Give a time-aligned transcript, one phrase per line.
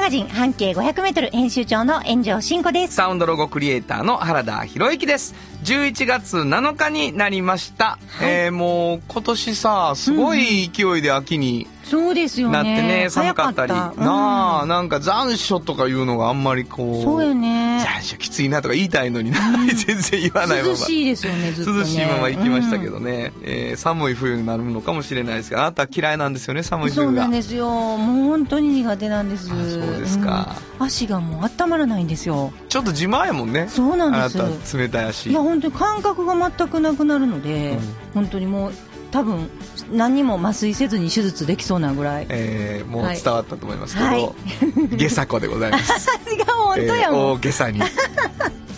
[0.00, 2.94] マガジン半径 500m 編集長の炎上真子です。
[2.94, 5.34] サウンドロゴクリエイターの原田博之です。
[5.64, 7.98] 11月7日になりました。
[8.22, 12.52] えー、もう今年さ、すごい勢いで秋にそうですよね。
[12.52, 13.72] なってね、寒かったり。
[13.72, 17.02] 早うんなあ、なんか残暑とかいうのがあんまりこう。
[17.02, 17.80] そうよね。
[17.80, 19.40] 残暑きついなとか言いたいのにな、
[19.74, 20.70] 全然言わないまま。
[20.70, 21.78] 涼しいですよね、ずっとね。
[21.80, 27.68] 涼しいまま行きましたけどね、えー寒い冬になるのかもしれないですがあなたは嫌いなんですよね寒い冬がそうなんですよ。
[27.68, 29.46] もう本当に苦手なんです。
[29.46, 32.52] あそうですかうん足がもう温まらないんですよ。
[32.68, 37.80] ちょっと自慢やもんねそうなんですあなた冷たい足いや、本当に感覚が全くなくなるので、うん。
[38.14, 38.72] 本当にもう、
[39.10, 39.50] 多分、
[39.92, 42.26] 何にも麻酔せずに手術できそうなぐらい。
[42.28, 44.32] えーもうはい伝わったと思いますけど、はい。
[44.96, 45.86] 下佐子でございます。
[46.00, 47.32] さすが本当やえーもん。
[47.32, 47.80] 大げさに。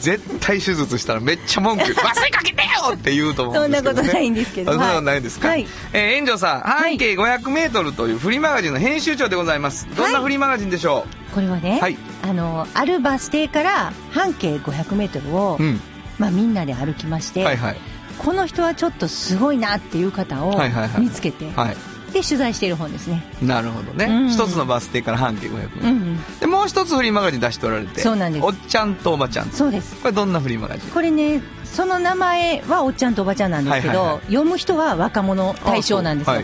[0.01, 4.71] 絶対手術したらめっちゃ文句 麻酔かけてよって言うと思うんですけど、ね、そんなことないんですけど。
[4.73, 5.05] あそんなことはい。
[5.05, 5.67] ないですか、はい。
[5.93, 9.87] えー、炎上さん半径 500m というフリーマガジンの編集長でございます。
[9.97, 11.97] どんなフリーマガジンでしょこれはね、はい。
[12.23, 15.81] あの、あるバス停から半径500メートルを、う、うん
[16.23, 17.77] まあみんなで歩きまして、はいはい。
[18.19, 21.01] この人はちょっとすごいなっていう方をはいはいはい。
[21.03, 21.77] 見つけて、はい。
[22.13, 23.25] で取材している本ですね。
[23.43, 24.29] なるほどね、うん。
[24.29, 26.39] 一つのバス停から半径 500m、うんうん。
[26.39, 28.45] でもう一つフリーマガジン出しておられてそうなんです。
[28.45, 29.51] おっちゃんとおばちゃん。
[29.51, 29.97] そうです。
[29.97, 30.91] これどんなフリーマガジン？
[30.91, 34.25] これね、その名前はおっちゃんとおばちゃんなんですけど、はいはいはい。
[34.27, 36.37] 読む人は若者対象なんですよ。
[36.37, 36.43] は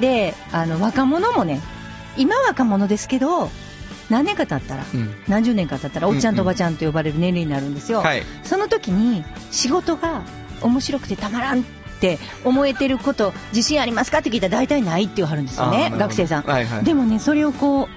[0.00, 1.60] で、あの、若者もね、
[2.16, 3.50] 今若者ですけど、
[4.10, 5.14] 何年か経ったら、うん。
[5.28, 8.00] 何十年か経ったら、おっちゃんとおばちゃんと呼ばれる年齢になるんですよ。
[8.00, 8.22] はい。
[8.42, 10.22] その時に仕事が
[10.60, 11.62] 面白くてたまらんっ
[12.00, 16.84] て思えてること自信ありますかって聞いたら大体ないって言わはるんですよね学生さん、はいはい。
[16.84, 17.88] でもねそれをこう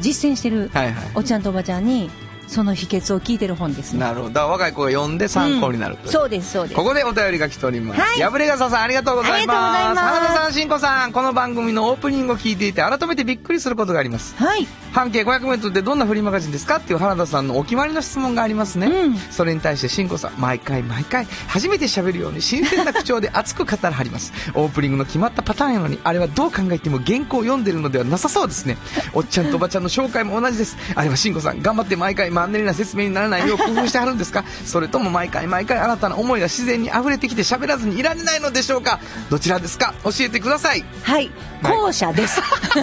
[0.00, 1.10] 実践してるはいはい。
[1.14, 2.10] おっちゃんとおばちゃんに
[2.50, 8.00] その秘訣を聞いてる本ですねなるほど若い子が読んで参考になるう、そうですそうですここでお便りが来ております。
[8.00, 9.54] はいやぶれがささんありがとうございま
[9.94, 10.00] す。
[10.00, 14.34] 花田さん、しんこさん、この番組のオープニングを聞いていて改めてびっくりすることがあります。
[14.36, 18.88] はい半径 500m でどんなフリーマガジンですかっていう原田さんのお決まりの質問がありますね。
[18.88, 24.32] うんそれに対してしんこさん、毎回毎回初めて喋るように新鮮な口調で熱く語らはります。
[24.54, 28.76] オープニングの決まったパターンやのに、あれはどう考えても原稿を読んでるのではなさそうですね。
[29.12, 30.76] おっちゃんとおばちゃんの紹介も同じです。
[30.96, 34.44] あれはしんこさん、頑張って毎回マンネリな説明にならないよう工夫してはるんですか？
[34.64, 38.98] それとも毎回毎回新たな思いが自然に溢れてきて喋らずにいられないのでしょうか？
[39.28, 39.94] どちらですか？
[40.04, 40.84] 教えてください。
[41.02, 41.30] はい。
[41.62, 42.40] 後者です、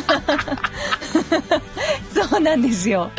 [2.13, 3.09] そうなんですよ。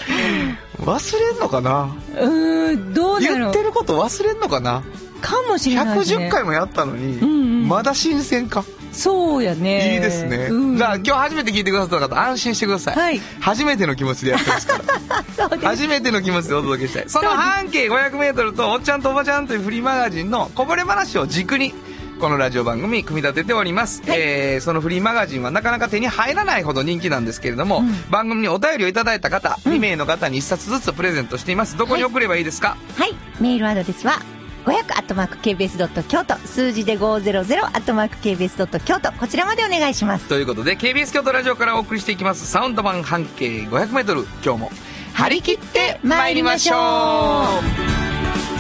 [0.79, 1.93] 忘れんのかな？
[2.17, 3.39] うーんどうだろう。
[3.39, 4.83] 言ってること忘れんのかな？
[5.21, 5.93] かもしれないね。
[6.03, 7.69] 110回もやったのに、んうん。
[7.69, 9.95] まだ新鮮か、そうやね。
[9.95, 10.77] いいですね、うん。
[10.77, 13.21] じゃあ今日初めて聞いてくださった方安心してください、はい。
[13.41, 15.59] 初めての気持ちでやってますから。
[15.69, 17.05] 初めての気持ちでお届けしたい。
[17.07, 21.75] その半径 500m と「おっちゃんとおばちゃん」というフリーマガジンのこぼれ話を軸に
[22.19, 31.77] このラジオ番組組み立てております、えーそのフリーマガジンはなかなか手に入らないほど人気なんですけれども、番組にお便りをいただいた方、2名の方に1冊ずつプレゼントしています。
[31.77, 33.15] どこに送ればいいですか、はい。
[33.41, 34.21] メールアドレスは、
[34.69, 40.29] 500アットマーク KBS ドット京都、数字で500アットマーク KBS ドット京都、こちらまでお願いします。
[40.29, 42.47] ということで KBS 京都ラジオからお送りしていきます。
[42.47, 44.71] サウンド版半径 500m 今日も
[45.15, 46.79] 張り切って参りましょう。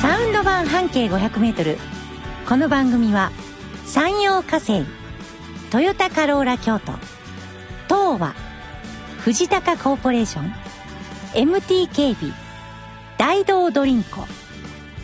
[0.00, 1.76] サウンド版半径500メートル。
[2.48, 3.30] この番組は、
[3.84, 4.86] 山陽火星、
[5.70, 6.92] トヨタカローラ京都、
[7.86, 8.34] 東和、
[9.19, 10.54] 藤高コーポレーション、
[11.34, 12.32] MT 警備、
[13.19, 14.26] 大道ドリンコ、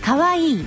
[0.01, 0.67] かわいい、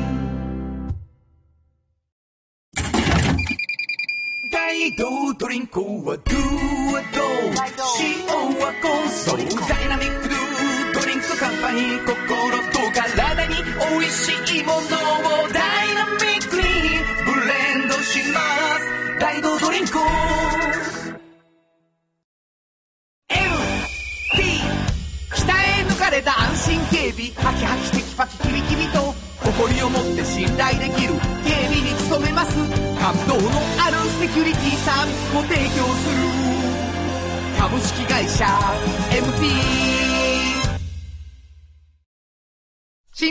[4.61, 6.37] 大道ドリンクはドゥ
[6.93, 7.21] はド
[7.99, 8.27] 塩
[8.59, 12.15] はコンソダイナミックドゥドリンクカンパニー心
[12.71, 14.60] と体に美味しい。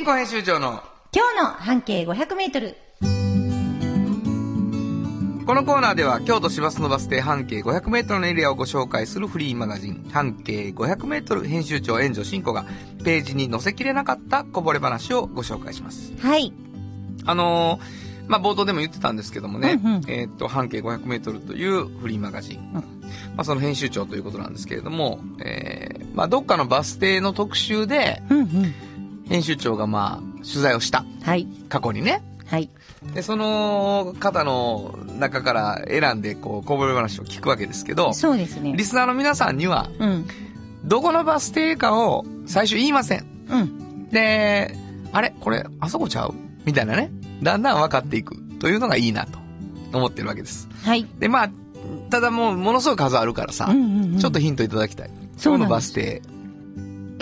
[0.01, 0.83] 新庫編集長の
[1.15, 2.75] 今日の半径500メートル。
[5.47, 12.65] このコーナーでは京都市バスのバス停半径500メートルのエリアをご紹介するフリーマガジン半径500メートル編集長援助新子が
[13.05, 16.15] ページに載せきれなかったこぼれ話をご紹介します。
[16.17, 16.55] はい。
[17.27, 22.73] あのーまあ、冒頭でも言ってたんですけどもね、うんうんえーっと、半径500メートルというフリーマガジン。
[22.73, 22.83] ま
[23.43, 28.75] あ、その編集長ということなんですけれども、えーまあ、どっかのバス停の特集で、うんうん。
[29.31, 31.05] 編集長がまあ、取材をした。
[31.23, 31.47] はい。
[31.69, 32.23] 過去にね。
[32.47, 32.69] はい。
[33.15, 38.85] で、その方の中から選んで、こう、こぼれ話を聞くわけですけど、そうですねリ。
[38.85, 40.27] スナーの皆さんには、うん。
[40.85, 43.27] どこのバス停かを最初言いません。
[43.49, 44.09] うん。
[44.11, 44.77] で、
[45.13, 45.33] あれ？
[45.39, 46.35] これ、あそこちゃう？
[46.65, 47.13] みたいなね。
[47.41, 49.39] だんだん分かっていくというのがいいなと
[49.93, 50.69] 思ってるわけです。
[50.83, 51.07] はい。
[51.21, 51.51] で、まあ、
[52.11, 55.11] ただもう、ものすごい数あるからさ、うんうんうんちょっとヒントいただきたい。
[55.11, 56.23] そうなんです今日のバス停。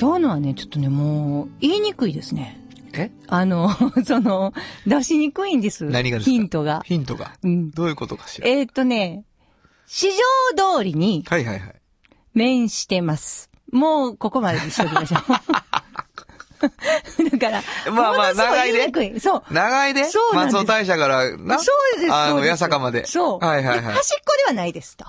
[0.00, 2.60] 今日のはね、ちょっとね、もう、言いにくいですね。
[2.92, 3.10] え？
[3.26, 3.70] あの、
[4.06, 4.52] その、
[4.86, 5.84] 出しにくいんです。
[5.84, 6.30] 何がですか？
[6.30, 6.82] ヒントが。
[6.84, 7.32] ヒントが？
[7.42, 7.70] うん。
[7.70, 8.48] どういうことかしら？
[8.48, 9.24] えーっとね、
[9.86, 10.08] 市
[10.56, 11.74] 場通りにはいはいはい。
[12.34, 13.50] 面してます。
[13.72, 15.20] もう、ここまでにしときましょう。
[17.30, 17.62] だから、
[17.92, 19.20] まあまあ長いで。
[19.20, 19.42] そう。
[19.52, 21.58] 長いでそうなんです松尾大社からな。
[21.58, 22.12] そうです。
[22.12, 23.04] あの、そうです八坂まで。
[23.06, 23.44] そう。
[23.44, 23.80] はいはいはい。
[23.80, 25.04] で端っこではないですと。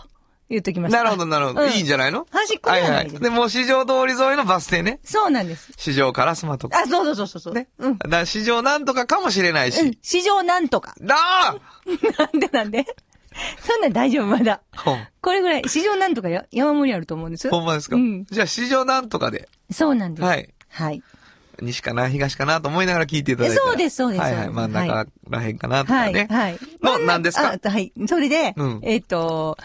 [0.50, 0.98] 言っときました。
[0.98, 1.62] なるほどなるほど。
[1.62, 2.26] うんいいんじゃないの？
[2.32, 3.22] 端っこではないです。
[3.22, 5.00] で、もう市場通り沿いのバス停ね。
[5.04, 5.72] そうなんです。
[5.78, 6.70] 市場からスマート。
[6.74, 7.54] あ、そうそうそうそう。
[7.54, 7.68] ね。
[7.78, 7.98] うん。
[7.98, 10.00] だから市場なんとかかもしれないうんし。。
[10.02, 10.96] 市場なんとか。
[11.00, 11.56] なあ
[12.18, 12.86] なんでなんで？
[13.62, 14.62] そんなん大丈夫、まだ。
[14.76, 17.50] ほんこれぐらい、市場なんとかや山盛りあると思うんです。
[17.50, 17.96] ほんまですか？
[17.96, 18.26] うん。
[18.26, 19.48] じゃあ市場なんとかで。
[19.72, 20.26] そうなんです。
[20.26, 20.54] はい。
[20.70, 21.04] はい。
[21.62, 22.10] 西かな？
[22.10, 22.60] 東かな？
[22.62, 23.62] と思いながら聞いていただいたら。
[23.68, 24.50] そうですそうですはいはい。
[24.50, 25.86] 真ん中らへんかな？
[25.86, 26.14] とはい。
[26.14, 26.28] かね。
[26.30, 26.54] はい。
[26.54, 27.54] の真ん中何ですか？
[27.64, 27.94] あはい。
[28.08, 29.58] それで、うんえっと、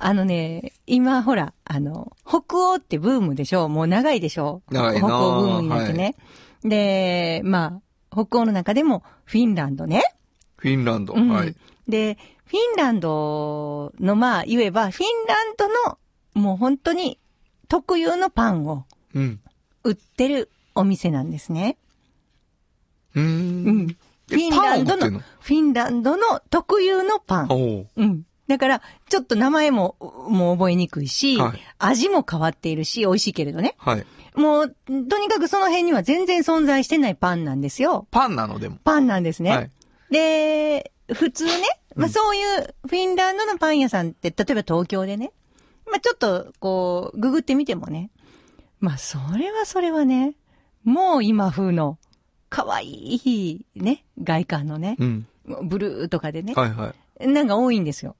[0.00, 3.68] あのね、今ほら、あの、北欧ってブームでしょ？
[3.68, 4.62] もう長いでしょ？
[4.70, 6.14] 長いな北欧ブームになってね。
[6.62, 7.80] で、ま
[8.12, 10.02] あ、北欧の中でもフィンランドね。
[10.56, 11.14] フィンランド。
[11.14, 11.54] うんはい。
[11.88, 15.98] で、フィンランドの、まあ、言えば、フィンランドの、
[16.34, 17.18] もう本当に
[17.68, 18.84] 特有のパンを
[19.14, 19.40] うん。
[19.84, 21.76] 売ってるお店なんですね。
[23.14, 23.22] うー。
[23.22, 23.96] うん
[24.28, 27.86] フィンランドの、フィンランドの特有のパン。
[27.96, 28.26] うん。
[28.48, 29.96] だから、ちょっと名前も、
[30.28, 33.76] もう覚えにくいし、はい味も変わっているし、美味しいけれどね。
[33.78, 34.06] はい。
[34.34, 38.08] もう、とにかくその辺には全然存在してないパンなんですよ。
[38.10, 38.78] パンなのでも。
[38.82, 39.50] パンなんですね。
[39.50, 39.70] はい。
[40.10, 41.52] で、普通ね、
[41.94, 45.32] まあそういうフィンランドのパン屋さんって、例えば東京でね、
[45.86, 48.10] まあちょっと、こう、ググってみてもね、
[48.80, 50.34] まあそれはそれはね、
[50.84, 51.98] もう今風の、
[52.50, 55.26] 可愛いね、外観のね、うん。
[55.64, 57.28] ブルーとかでね、はいはい。
[57.28, 58.16] なんか多いんですよ。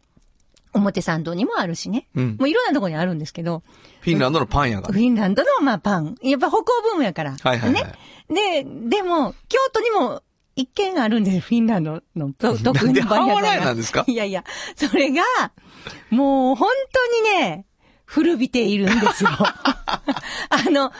[0.72, 2.08] 表参道にもあるしね。
[2.14, 3.62] うんもういろんなところにあるんですけど、
[4.00, 4.98] フィンランドのパン屋がフ。
[4.98, 6.14] ィンランドのまあパン。
[6.22, 7.32] やっぱ北欧ブームやから。
[7.32, 7.84] はいはいはい。
[8.28, 8.62] ね。
[8.64, 10.22] で、でも、京都にも
[10.56, 14.04] 一軒あるんですフィンランドのと特なんでにパン屋さんが半笑いなんですか？
[14.06, 14.44] いやいや、
[14.76, 15.22] それが、
[16.10, 17.66] もう本当にね、
[18.04, 19.30] 古びているんですよ。
[19.38, 20.96] あの、フ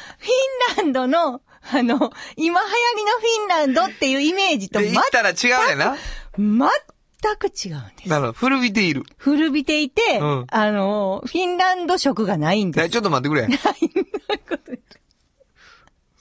[0.77, 1.41] ィンランドの、
[1.73, 5.35] あの、今流行りのフィンランドっていうイメージとで、全行ったら違
[5.65, 5.97] うねんな。
[6.37, 6.59] 全
[7.37, 8.09] く違うんです。
[8.09, 8.33] なるほど。
[8.35, 9.03] 古びている。
[9.17, 12.87] 古びていて、うんあの、フィンランド色がないんです。
[12.87, 13.47] えちょっと待ってくれ。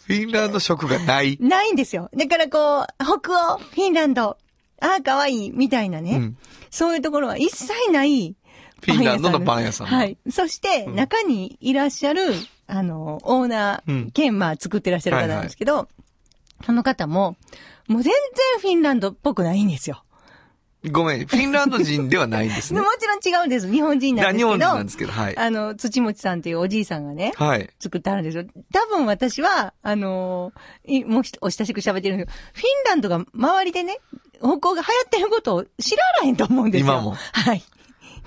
[0.08, 1.38] フィンランド色がない。
[1.42, 2.10] ないんですよ。
[2.16, 4.38] だからこう、北欧、フィンランド、
[4.80, 6.38] ああ、かわいい、みたいなね、うん
[6.70, 8.36] そういうところは一切ない
[8.82, 9.88] フィンランドのパン屋さん。
[9.88, 10.18] はい。
[10.30, 12.34] そして、中にいらっしゃる、
[12.68, 15.88] あの、オーナうんー兼、まあ、作ってらっしゃる方なんですけど、
[16.66, 17.38] その方も、
[17.88, 18.13] もう全然
[18.62, 20.04] フィンランドっぽくないんですよ。
[20.92, 22.88] ごめん、フィンランド人ではないんですね も。
[23.00, 23.70] ちろん違うんです。
[23.72, 24.50] 日本人なんですけど。
[24.50, 25.38] 日本人なんですけど、はい。
[25.38, 27.70] あの、土持さんというおじいさんがね、はい。
[27.80, 28.46] 作ってあるんですよ。
[28.72, 33.98] 多分私は、あのーいもうひお親しく喋ってるんですけど、フィンランドが周りでね、
[34.40, 36.94] 北欧が流行ってることを知らないと思うんですよ。
[36.94, 37.64] 今もはい。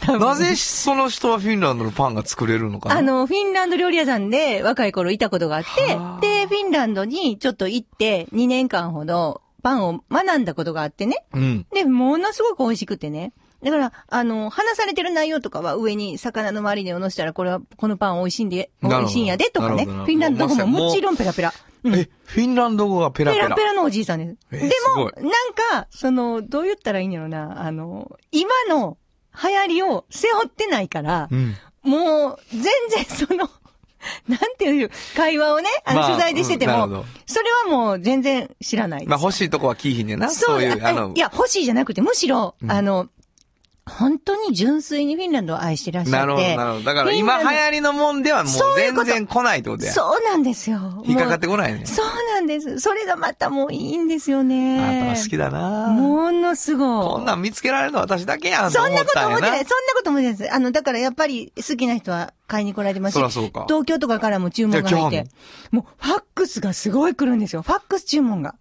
[0.07, 2.97] なぜその人はフィンランドのパンが作れるのかな？
[2.97, 11.25] あ、の、フィンランド料理屋さんで若い頃いたことがあってはあ、で、フィンランドにちょっと行って2年間ほどパンを学んだことがあってね。
[11.33, 11.67] うん。
[11.73, 13.33] で、ものすごく美味しくてね。
[13.63, 19.85] だから、あの、話されてる内容とかは上に魚のマリネを乗せたら、これは、このパン美味しいんで、美味しいんやで、とかね。
[19.85, 21.53] フィンランド語ももちろんペラペラ。
[21.83, 23.45] うんえ、フィンランド語がペラペラ。
[23.45, 24.37] ペラペラのおじいさんです。
[24.53, 25.13] えーでもなん
[25.83, 28.97] か、その、どう言ったらいいんやろな、あの、今の
[29.43, 31.55] 流行りを背負ってないから、うん。
[31.83, 33.49] もう、全然その、
[34.29, 39.11] なんていう、会話をね、あの、まあ取材でしてても、うんそれはもう全然知らないです。
[39.11, 40.31] まあ欲しいとこは聞いひんねんな。
[40.31, 43.09] そういう、ああの、いや、欲しいじゃなくて、むしろ、うんあの、
[43.99, 46.19] 本当に純粋にフィンランドを愛してらっしゃって。
[46.19, 46.85] なるほど、なるほど。
[46.85, 49.93] だから今流行りのもんではもう全然来ないってことや。
[49.93, 51.03] そうなんですよ。
[51.05, 51.87] 引っかかってもこないねう。
[51.87, 52.81] そうなんです。
[52.81, 54.77] それがまたもういいんですよあね。
[54.77, 57.07] なたは好きだなものすごい。
[57.09, 59.59] こんなん見つけられるの私だけやんとそんなこと思ってない。。
[59.59, 60.55] そんなこと思ってないです。
[60.55, 65.29] あの、だからやっぱり好きな人は買いに来られてますしそらそうか東京とかからも注文が入って。
[65.71, 67.63] もう、ファックスがすごい来るんですよ。
[67.63, 68.55] ファックス注文が。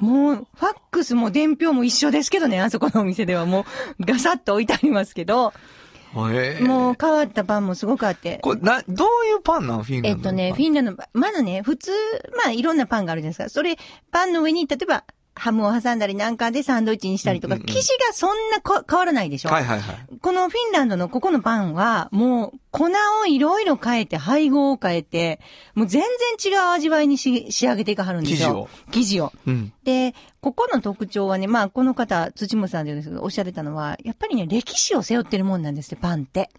[0.00, 3.66] もう、ファックスも伝票も一緒ですけどね、あそこのお店ではも
[3.98, 5.52] う、ガサッと置いてありますけど、
[6.62, 8.38] もう変わったパンもすごくあって。
[8.42, 11.92] これ、な、どういうパンなんフィンランドえっとね、フィンランドの、まずね、普通、
[12.36, 13.48] まあいろんなパンがあるじゃないですか。
[13.48, 13.76] それ、
[14.10, 15.04] パンの上に、例えば、
[15.40, 19.48] ハムを挟んだりなんかでサンドイッチにしたりとか、生地がそんなこ変わらないでしょ？
[19.48, 20.18] はいはいはい。
[20.20, 22.90] このフィンランドのここのパンは、もう粉
[23.22, 25.40] をいろいろ変えて、配合を変えて、
[25.74, 26.02] もう全
[26.38, 28.68] 然違う味わいにし仕上げていかはるんですよ。
[28.90, 29.32] 生地を。
[29.46, 29.72] うん。
[29.82, 36.50] で、ここの特徴はね、まあこの方、土本さんでおっしゃってたのは、やっぱりね、歴史を背負ってるもんなんですって、パンって。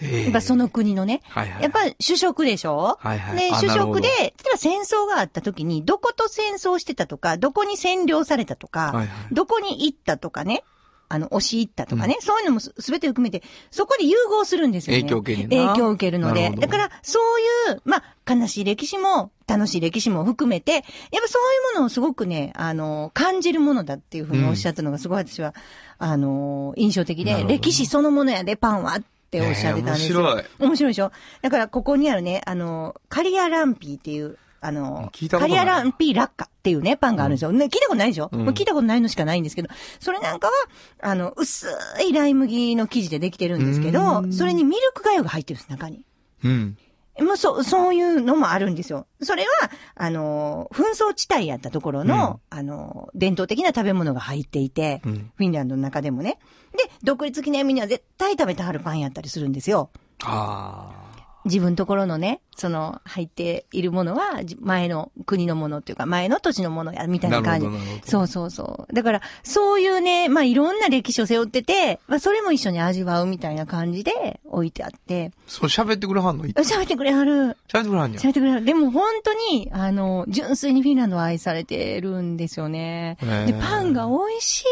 [0.00, 1.22] やっぱその国のね。
[1.28, 1.62] はいはい。
[1.62, 2.98] やっぱ主食でしょ？
[3.00, 3.36] はいはい。
[3.36, 9.08] で、主食で、例えば戦争があった時に、どこと戦争してたとか、どこに占領されたとか、はいはい。
[9.32, 10.64] どこに行ったとかね、
[11.10, 15.04] あの、押し入ったとかね、そういうのもすすべて含めて、そこで融合するんですよね。
[15.04, 16.50] 影響を受ける影響を受けるので。
[16.50, 20.88] だから、そういう、まあ、悲しい歴史も、楽しい歴史も含めて、やっぱ
[21.28, 25.54] そういうものをすごくね、あの、感じるものだっていうふうにおっしゃったのがすごい私は、
[25.96, 30.20] あの、印象的で、歴史そのものやで、パンはっておっしゃってたんですよ。
[30.20, 31.12] えー面白い面白いでしょ？
[31.42, 37.52] だから、ここにあるね、あの、カリアランピーっていう、あの、カリアランピーラッカっていうね、パンがあるんですよ。
[37.52, 39.68] ね、聞いたことないでしょ、うんもう聞いたことないのしかないんですけど、
[40.00, 40.52] それなんかは、
[41.00, 41.68] あの、薄
[42.08, 46.02] いライ麦の生地でできてるんですけうど、んそれにミルクがゆが入ってるんです、中に。
[46.44, 46.76] うん。
[47.20, 49.06] もうそう、そういうのもあるんですよ。
[49.22, 49.48] それは、
[49.96, 56.38] あの、紛争地帯やったところの、あの、伝統的な食べ物が入っていて、うんフィンランドの中でもね。
[56.78, 59.90] で、独立記念日には絶対食べてはるパンやったりするんですよ。
[60.24, 61.04] あ
[61.44, 67.66] 自分のところのね、その、入っているものは、じ前の国のものっていうか、前の土地のものや、みたいな感じ
[68.04, 68.92] そうそうそう。
[68.92, 75.40] だから、そういうね、まあ、いろんな歴史を背負ってて、まあ、それも一緒に味わうみたいな感じで置いてあって、あ。
[75.46, 76.44] そう、喋ってくれはんの？
[76.44, 77.56] 喋っ喋ってくれはる。
[77.68, 78.24] てくれはんじゃん。
[78.24, 78.64] 喋ってくれはる。
[78.64, 83.16] でも本当に、あの、純粋にフィンランドを愛されてるんですよね。
[83.46, 84.64] で、パンが美味し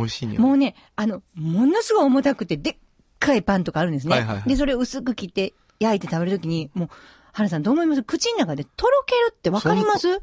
[0.00, 0.34] 美味しいんい。
[0.34, 0.40] や。
[0.40, 2.76] もうね、あの、ものすごい重たくて、でっ
[3.18, 4.16] かいパンとかあるんですね。
[4.16, 6.88] はいはいはいで、それを薄く切って、焼いて食べるときに、もう、
[7.32, 8.02] 原さんどう思います？
[8.02, 10.20] 口の中でとろけるってわかります？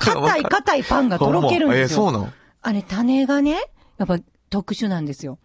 [0.00, 1.98] 硬い硬いパンがとろけるんですよ。
[1.98, 3.58] えーそうなのあれ、種がね、
[3.98, 5.38] やっぱ特殊なんですよ。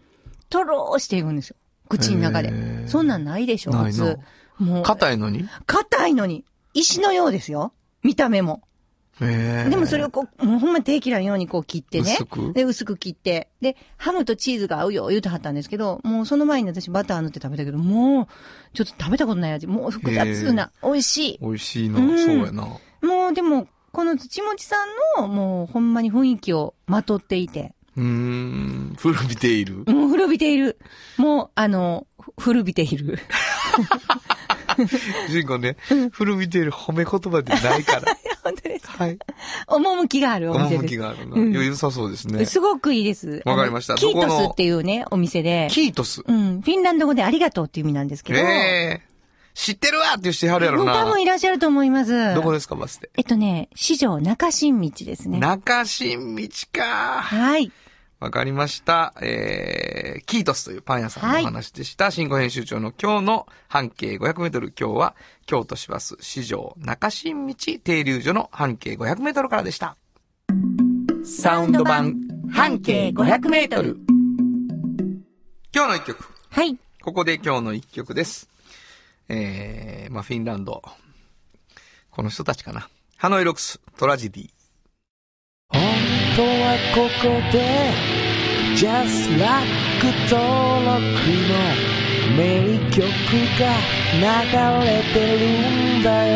[0.50, 1.55] とろーしていくんですよ。
[1.89, 4.19] 口の中でそんなんないでしょ、普通。
[4.59, 4.83] もう。
[4.83, 5.50] 硬いのに？
[5.65, 7.74] 硬いのに、石のようですよ。
[8.03, 8.62] 見た目も。
[9.19, 12.17] でもそれをこう、もうほんま手切らんようにこう切ってね。
[12.19, 12.53] 薄く？
[12.53, 13.50] で、薄く切って。
[13.62, 18.27] で、ハムとチーズが合うよ、言うてはったんですけど、もうその前に私バター塗って食べたけど、もう、
[18.74, 19.67] ちょっと食べたことない味。
[19.67, 21.39] もう複雑な、美味しい。
[21.41, 22.00] 美味しいな。
[22.00, 22.63] うんそうやな。
[23.01, 24.75] もうでも、この土持さ
[25.17, 28.95] んの、もうほんまに雰囲気をまとっていて、うーん。
[28.98, 29.86] 古びている。
[29.88, 30.77] もう古びている。
[31.15, 33.17] もう、あの、ふ古びている。
[34.75, 35.77] 主人公ね、
[36.12, 38.17] 古びている褒め言葉でないから。
[38.44, 38.88] 本当です。
[38.88, 39.17] はい。
[39.67, 40.74] 趣があるお店です。
[40.75, 41.36] 趣があるな。
[41.36, 42.46] うん良さそうですね。
[42.46, 43.41] すごくいいです。
[43.46, 45.67] わかりましたキートスっていうね、お店で。
[45.72, 46.22] キートス。
[46.25, 46.62] うん。
[46.62, 48.39] フィンランド語でありがとうっていう意味なんですけど。
[48.39, 49.15] ええ。
[49.55, 51.05] 知ってるわっていう人はるやろもう多な。
[51.05, 52.36] 分いらっしゃると思います。
[52.36, 53.10] どこですか、バスで？
[53.15, 55.39] えっとね、市場中新道ですね。
[55.39, 57.22] 中新道か。
[57.22, 57.72] はい。
[58.19, 59.13] わかりました。
[59.22, 62.12] えー、キートスというパン屋さんのお話でした。
[62.12, 64.74] 新語編集長の今日の半径500メートル。
[64.79, 69.98] 今日は京都市バス市場中新道停留所の半径500メートルからでした。
[71.25, 72.15] サウンド版
[72.51, 73.98] 半径500メートル。
[75.74, 76.24] 今日の一曲。
[76.50, 76.77] はい。
[77.03, 78.50] ここで今日の一曲です。
[79.27, 80.81] えー、まあ、フィンランド。
[82.12, 82.88] この人たちかな。
[83.17, 84.54] ハノイロックス、トラジディ。
[86.36, 87.94] 本当はここで
[88.75, 89.65] Just Like
[90.30, 91.00] 登録
[91.48, 91.56] の
[92.36, 93.00] 名曲
[93.58, 93.63] が
[94.20, 94.27] 流
[94.86, 96.36] れてるんだよ。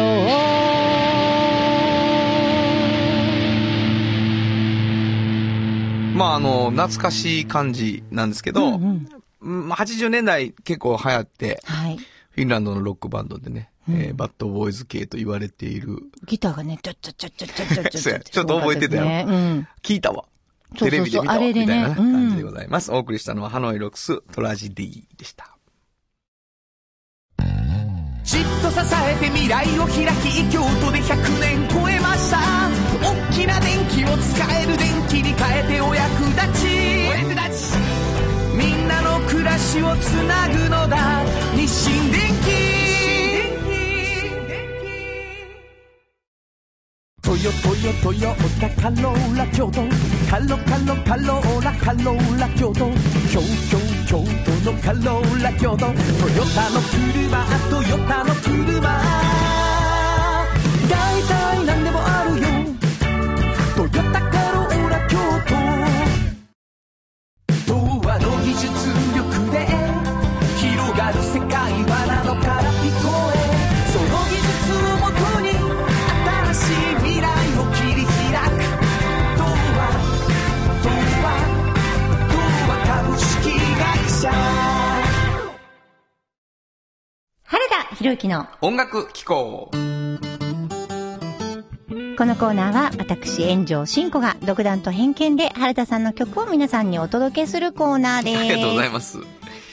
[6.16, 9.08] まあ、あの、懐かしい感じなんですけど、うん
[9.42, 9.68] うん。
[9.68, 11.98] まあ、80年代結構流行って、はい。
[11.98, 19.68] フィンランドのロックバンドでね、えーバッドボーイズ系と言われている、ギターがね、ちょちょちょちょちょちょちょちょっと覚えてたよねうん。
[19.82, 20.26] 聞いたわ。
[20.78, 21.38] そうそうそうテレビで見たわ。
[21.38, 22.92] あれでねみたいなうん感じでございます。
[22.92, 25.56] お送りしたのはハノイロックストラジディでした。
[28.24, 32.38] じっと支えて未来を開き京都で100年超えました
[33.02, 36.68] 大きな電気を使える電気に変えてお役立ち
[37.10, 37.90] お役立ち
[39.50, 41.24] らしをつなぐのだ
[41.56, 42.29] 日清電
[47.30, 49.82] トヨトヨトヨタカローラ京都
[50.28, 52.90] カロカロカローラカローラ京都
[53.30, 54.18] 京京京
[54.64, 55.94] 都のカローラ京都トヨ
[56.56, 59.09] タの車トヨタの車
[88.10, 89.70] 原田博之の音楽機構
[92.18, 98.40] このコーナーは私、炎上真子が独断と偏見で原田さんの曲を皆さんにお届けするコーナーです。
[98.40, 99.20] ありがとうございます。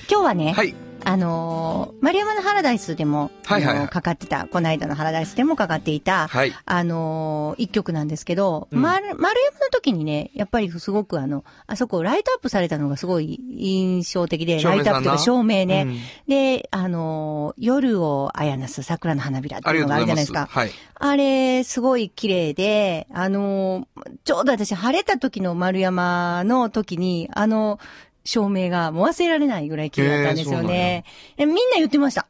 [0.09, 0.86] 今日はね、はい。
[1.09, 6.53] あのー、丸山のハラダイスでも、はいはいはいあのーかかってた、この間のハラダイスでもかかっていた、はい。
[6.65, 15.85] あのー一曲なんですけど、うん丸、丸山の時にね、やっぱりすごくあの、あそこライトアップされたのがすごい印象的で、ライトアップとか照明ね。
[15.87, 15.97] うん
[16.27, 20.49] で、あのー夜をあやなす桜の花びらっていうのがあるじゃないですか。
[20.51, 20.71] はい。
[20.99, 23.87] あれ、すごい綺麗で、あのー
[24.25, 27.79] ちょうど私晴れた時の丸山の時に、あの、
[28.27, 31.05] 照明がもう忘れられないぐらい綺麗だったんですよね。
[31.39, 32.27] えみんな言ってました。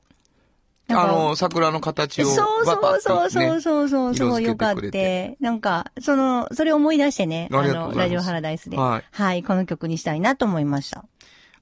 [0.88, 5.36] あの、桜の形を、そうそうそうバそうそうそう、よかって。
[5.40, 8.76] なんか、その、それを思い出してね、ありがとうございますラジオハラダイスで。
[8.76, 11.04] はいはい、この曲にしたいなと思いました。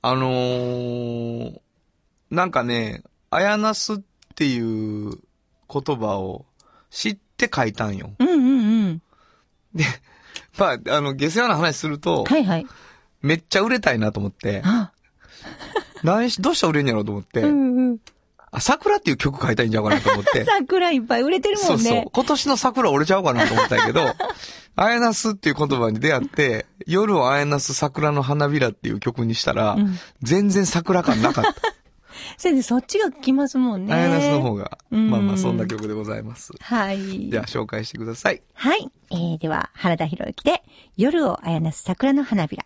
[0.02, 1.60] あのー、
[2.30, 3.96] なんかね、あやなすっ
[4.34, 5.12] ていう
[5.72, 6.44] 言葉を
[6.90, 8.10] 知って書いたんよ。
[8.18, 9.02] うんうんうん。
[10.58, 12.66] まあ、あの、下世話な話すると、はいはい。
[13.24, 14.92] めっちゃ売れたいなと思って、あ、
[16.02, 17.98] 何し、どうしたら売れんやろうと思って、うんうん。
[18.50, 20.44] あ、桜っていう曲書いたいんちゃうかなと思って。
[20.46, 21.82] 桜いっぱい売れてるもんね。
[21.82, 22.04] そうそう。
[22.12, 24.14] 今年の桜折れちゃうかなと思ったけど、
[24.76, 31.54] あやなすっていう言葉に出会って、夜をあやなす桜の花びらっていう曲にしたら、うん全然桜感なかった。
[32.36, 33.94] 先生、そっちが来ますもんね。
[33.94, 34.78] あやなすの方が。
[34.90, 36.52] うんまあまあ、そんな曲でございます。
[36.60, 37.30] はい。
[37.30, 38.42] では、紹介してください。
[38.54, 38.88] はい。
[39.10, 40.62] えー、では、原田博之で、
[40.96, 42.64] 夜をあやなす桜の花びら。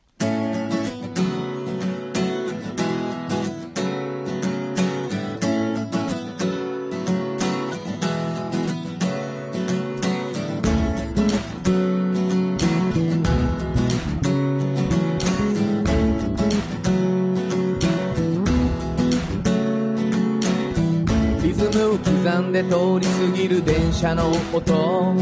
[22.58, 25.14] で通り過ぎる電車の音。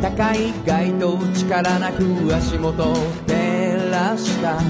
[0.00, 2.94] 高い街灯力なく足元を
[3.26, 4.60] 照らした。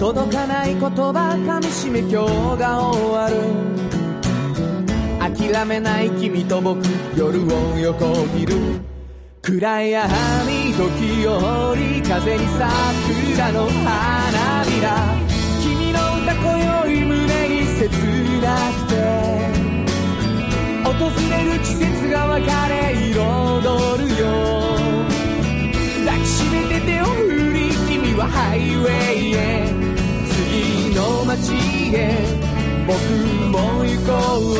[0.00, 3.36] 届かない言葉噛みしめ今日が終わる。
[5.20, 6.82] 諦めない君と僕
[7.16, 8.56] 夜を横切る。
[9.42, 10.10] 暗い闇
[10.72, 15.14] 時折風に桜の花びら。
[15.62, 17.84] 君の歌今宵胸に切
[18.42, 18.83] なく
[21.00, 22.52] れる季節が別れ
[22.94, 24.26] 彩るよ
[26.04, 29.66] 抱きしめて手を振り君はハイウェイへ
[30.30, 31.54] 次の街
[31.96, 31.98] へ
[32.86, 32.94] 僕
[33.50, 34.54] も行こう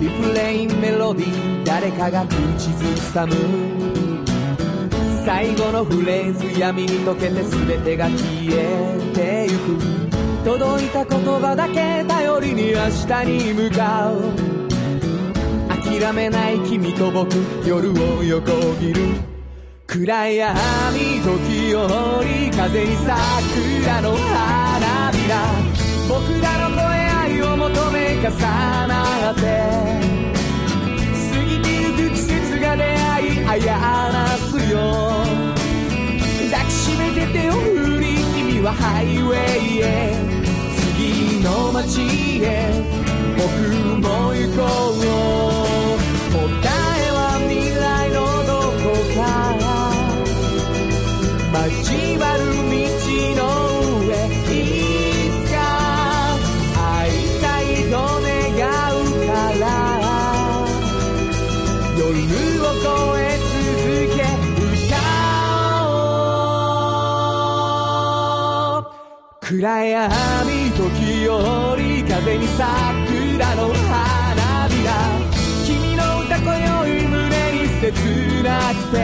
[0.00, 3.91] リフレイメロディ誰かが口ずさむ。
[5.24, 8.18] 最後のフレーズ闇に溶けて全てが消
[8.50, 9.78] えてゆく
[10.44, 14.52] 届いた言葉だけ頼りに明日に向かう。
[15.68, 17.34] 諦めない君と僕
[17.66, 19.00] 夜を横切る
[19.86, 20.58] 暗闇
[21.20, 25.36] 時折風に桜の花びら
[26.08, 28.30] 僕らの声愛を求め重
[28.88, 29.40] なって
[31.30, 33.01] 過ぎてゆく季節が出会い
[33.56, 33.76] や
[34.12, 34.76] なすよ。
[36.50, 39.84] 抱きしめて手を振り君はハイウェイへ。
[40.96, 42.00] 次の街
[42.42, 42.46] へ。
[43.36, 43.42] 僕
[44.00, 44.60] も行こ
[44.92, 45.00] う
[46.32, 46.38] 答
[46.96, 48.50] えは未来のど
[48.82, 48.84] こ
[49.14, 49.20] か。
[51.52, 52.72] 交わる道
[53.36, 53.40] の
[54.06, 54.10] 上。
[54.48, 54.56] い
[55.44, 55.54] つか
[56.74, 58.28] 会いたいと願
[58.96, 59.62] うから。
[61.98, 62.00] 夜
[62.62, 63.21] を越え
[69.62, 70.10] 暗闇
[70.72, 74.90] 時折風に桜の花びら
[75.64, 77.62] 君の歌今宵胸に。
[77.82, 77.86] 切
[78.42, 78.96] なくて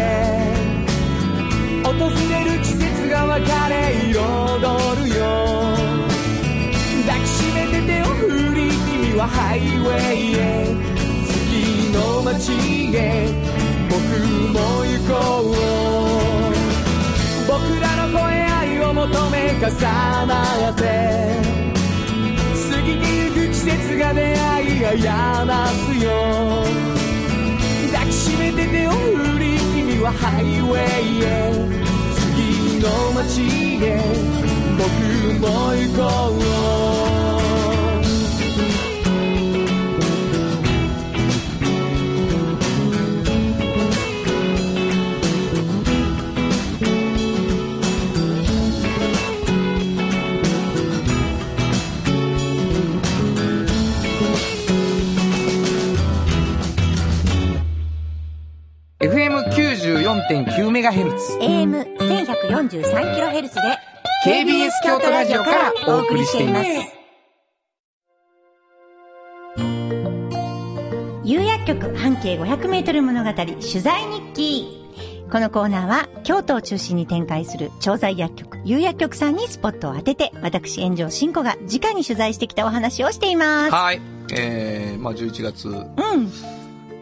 [1.85, 1.91] 訪
[2.29, 5.23] れる季節が別れ彩るよ
[7.07, 8.05] 抱きしめて手を。
[8.05, 10.77] 振り君はハイウェイへ
[11.25, 11.31] 月
[11.93, 12.53] の街
[12.97, 12.99] へ
[13.89, 13.97] 僕
[14.53, 15.55] も行こう
[17.47, 18.48] 僕らの声
[18.89, 19.71] を求め重
[20.27, 20.83] なって
[22.71, 26.65] 過ぎてゆく季節が出会いがやますよ
[27.93, 31.53] 抱きしめて手を振り君はハイウェイへ
[32.15, 33.43] 次の街
[33.85, 33.87] へ
[34.79, 34.89] 僕
[35.41, 36.05] も行こ
[37.35, 37.38] う
[60.19, 61.39] FM94.9MHz。
[61.41, 63.61] AM1143kHz で
[64.27, 66.69] KBS 京都ラジオからお送りしています。
[71.25, 74.67] 有薬局半径 500m 物語取材日記
[75.31, 84.01] このコーナーは京都を中心に展開する調剤薬局有薬局さんにスポットを当てて私炎上真子が直に取材してきたお話をしていますはい。
[84.33, 86.58] えー、まあ11月、うん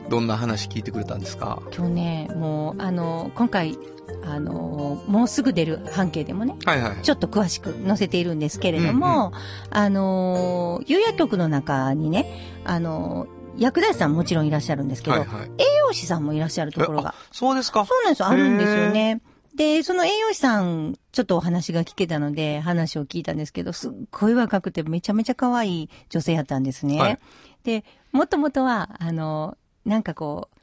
[0.09, 1.63] どんな話聞いてくれたんですか？
[1.77, 3.77] 今日ねもうあの今回
[4.25, 7.03] あのもうすぐ出る半径でもねはいはい。
[7.03, 9.33] ちょっと詳しく載せているんですけれども、
[9.71, 12.27] あのー、有薬局の中にね、
[12.65, 15.51] あのー薬剤師さんもちろんいらっしゃるんですけど、はいはい。
[15.57, 17.15] 栄養士さんもいらっしゃるところが。
[17.33, 17.87] そうですか？
[17.87, 19.23] そうなんですよ、あるんですよね。
[19.55, 27.01] で、その栄養士さん、ちょっとお話が聞けたので、話を聞いたんですけど、すっごい若くてめちゃめちゃ可愛い女性やったんですね。
[27.01, 27.19] はい
[27.65, 30.59] で、もともとは、あの、なんかこう、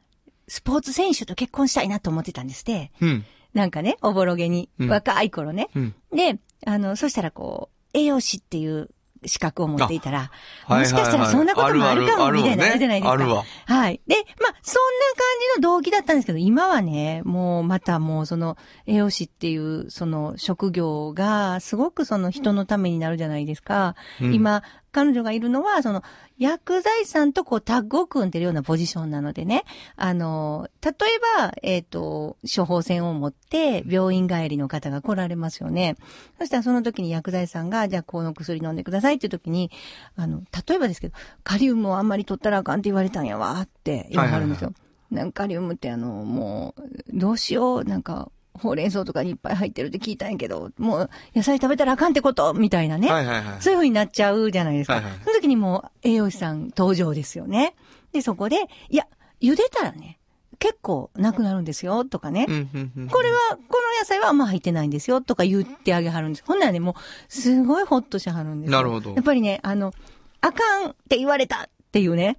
[0.48, 2.92] スポーツ選手と結婚したいなと思ってたんですって。
[3.02, 3.26] うん。
[3.54, 5.70] なんかね、おぼろげに、うん若い頃ね。
[5.76, 5.96] うん。
[6.14, 8.90] で、あの、そしたらこう、栄養士っていう
[9.26, 10.32] 資格を持っていたら、
[10.66, 13.12] はいもしかしたらそんなこともあるかもみたいなのあるじゃないですか。
[13.12, 13.44] あるわ。
[13.66, 14.02] はい。
[14.08, 23.96] で、まあ、そんな感じの動機だったんですけど、今はね、もうまたもうその栄養士っていうその職業がすごくその人のためになるじゃないですか。
[24.22, 26.04] うん今、彼女がいるのは、その、
[26.38, 30.94] 薬剤師さんとこうタッグを組んでるようなポジションなのでね、あの、例え
[31.40, 35.96] ば、えっ、と、処方箋を持って病院帰りの方が来られますよね。
[36.40, 39.72] そしたらその時に薬剤師さんが、じゃあこの薬飲んでくださいっていう時に、
[40.16, 44.74] あの、例えばですけど、カリウムをあんまり取ったらあかんって言われたんやわって言わはるんですよ。
[45.10, 53.12] なんかカリウムってあの、もう、どうしよう、なんか、ほうれん草とかにいっぱい入ってるって聞いたんやけど、もう野菜食べたらあかんってことみたいなね。
[53.12, 53.62] はいはいはい。
[53.62, 54.96] そういう風になっちゃうじゃないですか。
[54.96, 57.76] はいはいその時にもう栄養士さん登場ですよね。
[58.12, 59.08] で、そこで、いや、
[59.42, 60.20] 茹でたらね、
[60.60, 62.46] 結構なくなるんですよ、とかね。
[62.46, 66.44] これは、この野菜はあんま入ってないんですよ、とか言ってあげはるんです。
[66.46, 66.94] ほんならね、もう、
[67.28, 69.94] すごいホッとしはるんですよなるほどやっぱりね、あの、
[70.42, 72.38] あかんって言われたっていうね。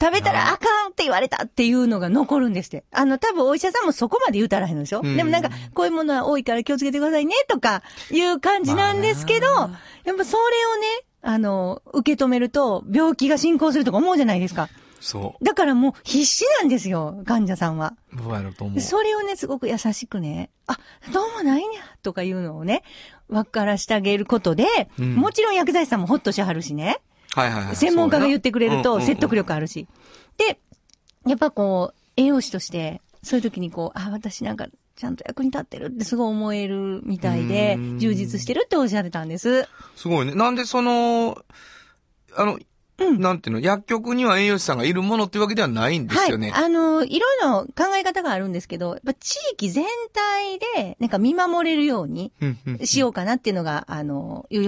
[0.00, 2.84] 食べたらあかんって言われたっていうのが残るんですって。
[2.90, 10.86] あの、多分お医者さんもそこまで言うたらへんのでしょ、うんでもなんか、こういうものは多いから気をつけてくださいね、とかいう感じなんですけど、まあやっぱそれをね、
[11.22, 14.68] あの、受け止めると、病気が進行するとか思うじゃないですか。
[15.00, 17.94] そだからもう必死なんですよ、患者さんは。
[18.12, 18.16] う。
[18.16, 18.80] どうやろうと思う。
[18.80, 20.78] それをね、すごく優しくね、あ、
[21.12, 22.82] どうもないにゃ、とかいうのをね、
[23.28, 24.66] わからしてあげることで、
[24.98, 27.00] うんもちろん薬剤師さんもほっとしはるしね、
[27.34, 27.76] はいはいはい。
[27.76, 29.36] 専門家が言ってくれると説得。
[29.36, 29.86] 力あるし。
[30.38, 30.58] で、
[31.26, 34.66] やっぱこう、栄養士として、そういう時にこう、あ、私なんか、
[34.96, 39.66] ちゃんと役に立ってるってすごい思えるみたいでうん、充実してるっておっしゃってたんです。
[39.96, 40.34] すごいね。
[40.34, 41.42] なんでその、
[42.36, 42.58] あの、
[43.00, 46.50] うんなんていうの、薬局には栄養士さんがいるものっていうわけではないんですよね。
[46.50, 46.64] はい。
[46.64, 52.32] あの、いろいろ考え方があるんですけど、やっぱ地域全体で、なんか見守れるように
[52.84, 54.62] しようかなっていうのが、あの、有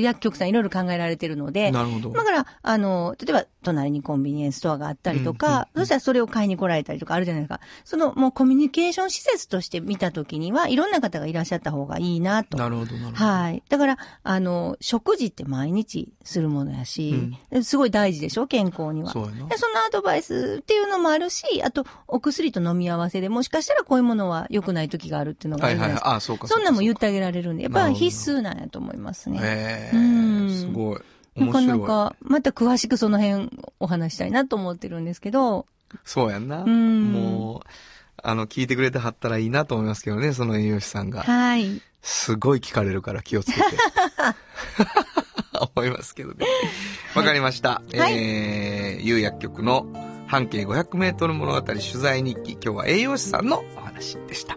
[0.00, 2.10] 薬局さんいろいろ考えられてるので、なるほど。
[2.12, 7.60] だから、あの、例えば、隣にコンビニエンスストアがあったりとか、そしたらそれを買いに来られたりとかあるじゃないですか。
[7.84, 12.56] その、もうコミュニケーション施設として見たときには、いろんな方がいらっしゃった方がいいなと。
[12.58, 13.16] なるほど、なるほど。
[13.16, 13.62] はい。
[13.68, 19.10] だから、あの、食事って毎日するものやし、すごい大事でしょ健康には。
[19.10, 19.56] そうやなで。
[19.56, 25.94] そのアドバイスっていうのもあるし、あと、お薬と飲み合わせでもしかしたらこういうものは良くない時があるっていうのがあはいはいはい。
[25.94, 26.34] るじゃないですか。
[26.34, 26.48] あ、そうか。
[26.48, 29.38] そんなんも言っうてあげられるんで、やっぱり必須なんやと思いますね。
[29.42, 31.00] へうんえ、すごい。
[31.46, 31.60] なか。
[31.60, 35.66] なか、また詳しくその辺お話したいなと思ってるんですけど、
[36.04, 36.64] そうやんな。
[36.64, 37.68] んもう、
[38.22, 41.22] あの、聞いてくれてはったらいいなと思いますけどね、その栄養士さんが。
[41.22, 41.80] はい。
[42.02, 43.62] すごい聞かれるから気をつけて。
[45.74, 46.46] 思いますけどね。
[47.14, 47.82] わかりました。
[47.96, 49.86] はいえー、有薬局の
[50.26, 52.52] 半径500メートル物語取材日記。
[52.52, 54.56] 今日は栄養士さんのお話でした。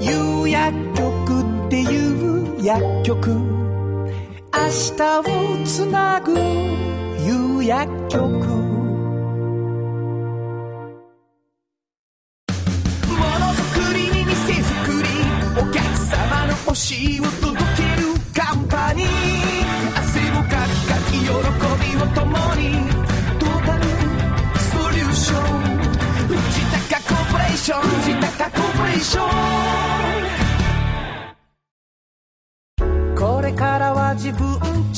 [0.00, 3.55] 有薬局っていう薬局
[4.58, 4.62] 明
[4.96, 8.65] 日をつなぐ夕薬局。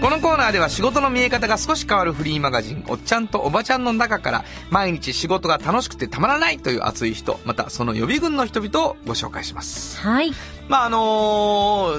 [0.00, 10.00] このコーナーでは仕事の見え方が少し変わるフリーマガジン、おっちゃんとおばちゃんの中から、毎日仕事が楽しくてたまらないという熱い人、またその予備軍の人々をご紹介します。
[10.00, 10.32] はい。
[10.68, 10.98] まあ、あの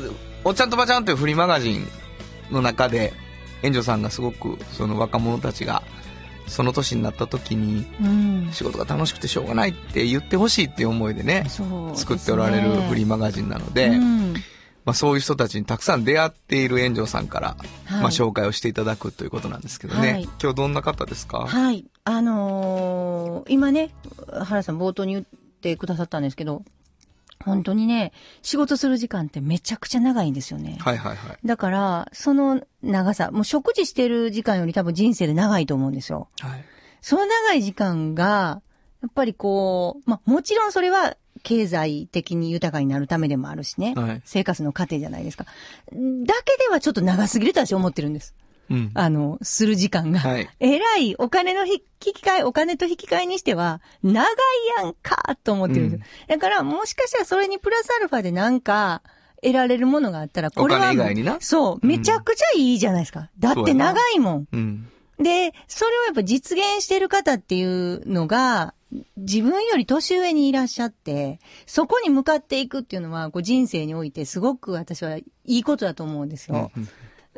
[0.01, 1.87] ーおっちゃんとおばちゃんというフリーマガジン
[2.49, 3.13] の中で、
[3.61, 5.83] 園長さんがすごく、その若者たちが、
[6.47, 8.49] その年になった時に、うん。
[8.51, 14.33] 仕事が楽しくてしょうがないって言ってほしいっていう思いでね、そう、作っておられるフリーマガジンなので、うん。
[14.83, 21.45] まあ、そういう人たちにたくさん出会っている園長さんから、はいまあ、紹介をしていただくということなんですけどね、はい今日どんな方ですか？
[21.47, 21.85] はい。
[22.03, 23.91] あのー今ね、
[24.43, 25.25] 原さん冒頭に言っ
[25.61, 26.63] てくださったんですけど、
[27.43, 30.77] 本当にね、仕事する時間ってめちゃくちゃ長いんですよね。
[30.79, 31.37] はいはいはい。
[31.43, 36.27] だから、その長さ、もう食事してる時間より多分人生で長いと思うんですよ。
[36.39, 36.65] はい。
[37.01, 38.61] その長い時間が、
[39.01, 43.93] やっぱりこう、まあもちろんそれは経済的に豊かになるためでもあるしね。
[43.95, 45.45] はい生活の糧じゃないですか。
[45.45, 45.51] だ
[45.91, 48.35] けではちょっと長すぎると私は思ってるんです。
[48.69, 48.91] うん。
[48.93, 50.19] あの、する時間が。
[50.19, 54.25] はいえらいお金の引き換え、お金と引き換えにしては、長い
[54.77, 56.05] やんか、と思ってるんですよ。
[56.29, 59.01] だから、もしかしたらそれにプラスアルファでなんか、
[59.43, 60.89] 得られるものがあったら、これはもう。
[60.89, 61.85] お金以外になそう。
[61.85, 63.29] めちゃくちゃいいじゃないですか。
[63.39, 64.47] だって長いもん。
[64.51, 64.87] うん。
[65.21, 68.73] で、それをやっぱ実現してる方っていうのが、
[69.15, 76.71] 自分より年上にいらっしゃって、そこに向かっていくっていうのは、こう人生においてすごく私はいいことだと思うんですよ。
[76.75, 76.87] うん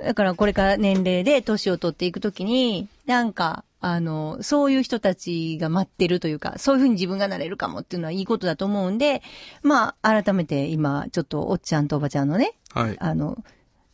[0.02, 9.22] だからこれから年齢で年を取っていくときに、なんか、あの、そういう人たちが待ってるというか、そういうふうに自分がなれるかもっていうのはいいことだと思うんで、
[9.62, 12.98] まあ、改めて今、ちょっとおっちゃんとおばちゃんのね、はい。
[13.00, 13.38] あの、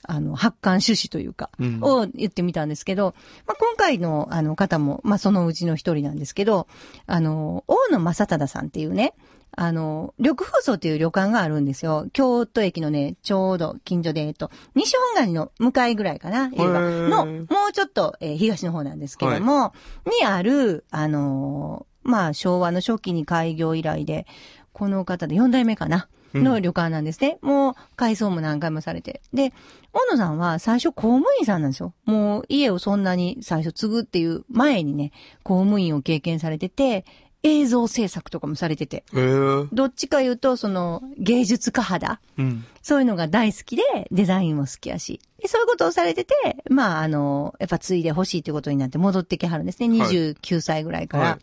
[0.09, 1.79] あの、発刊趣旨というか、うん。
[1.83, 3.13] を言ってみたんですけど、
[3.45, 6.67] まあ、今回のあの方も、まあ、そのうちの一人なんですけど、
[7.05, 9.13] あの、大野正忠さんっていうね、
[9.55, 12.07] あの、緑風荘っていう旅館があるんですよ。
[12.11, 17.07] 京都駅のね、ちょうど近所で、えっと、西本願の向かいぐらいかな、言えばへー。
[17.07, 19.73] の、もうちょっと、えー東の方なんですけども、
[20.19, 24.25] にある、あのーまあ、昭和の初期に開業以来で、
[24.73, 27.37] この方で4代目かなの旅館なんですね。
[27.41, 29.21] もう、改装も何回もされて。
[29.33, 29.53] で、
[29.93, 31.93] 大野さんは最初公務員さんなんですよ。
[32.05, 35.11] もう家をそんなに最初継ぐっていう前にね、
[35.43, 37.05] 公務員を経験されてて、
[37.41, 39.03] 映像制作とかもされてて。
[39.13, 42.19] へーどっちか言うと、その、芸術家肌。
[42.37, 42.65] うん。
[42.81, 45.21] そういうのが大好きで、デザインも好きやし。
[45.41, 46.33] でそういうことをされてて、
[46.69, 49.87] まあ、あの、やっぱ継いでほしいということになって戻ってきはるんですね。
[49.99, 51.23] はい29歳ぐらいから。
[51.23, 51.39] はい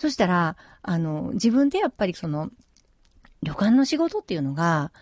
[0.00, 2.48] そしたら、あの、自分でやっぱりその、
[3.42, 4.92] 旅館の仕事っていうのが、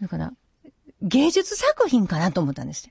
[0.00, 0.32] だから、
[1.02, 2.88] 芸術作品かなと思ったんです。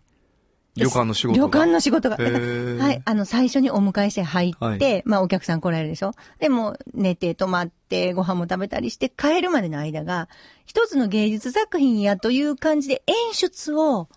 [0.76, 1.46] 旅館の仕事が？
[1.48, 2.18] 旅館の仕事が。
[2.84, 3.02] はい。
[3.06, 6.12] あの、最初にお迎えして入って、はいまあ、お客さん来られるでしょ？
[6.40, 10.28] でも、寝て、泊まって、ご飯も食べたりして、帰るまでの間が、
[10.66, 14.10] 一つの芸術作品やという感じで演出を、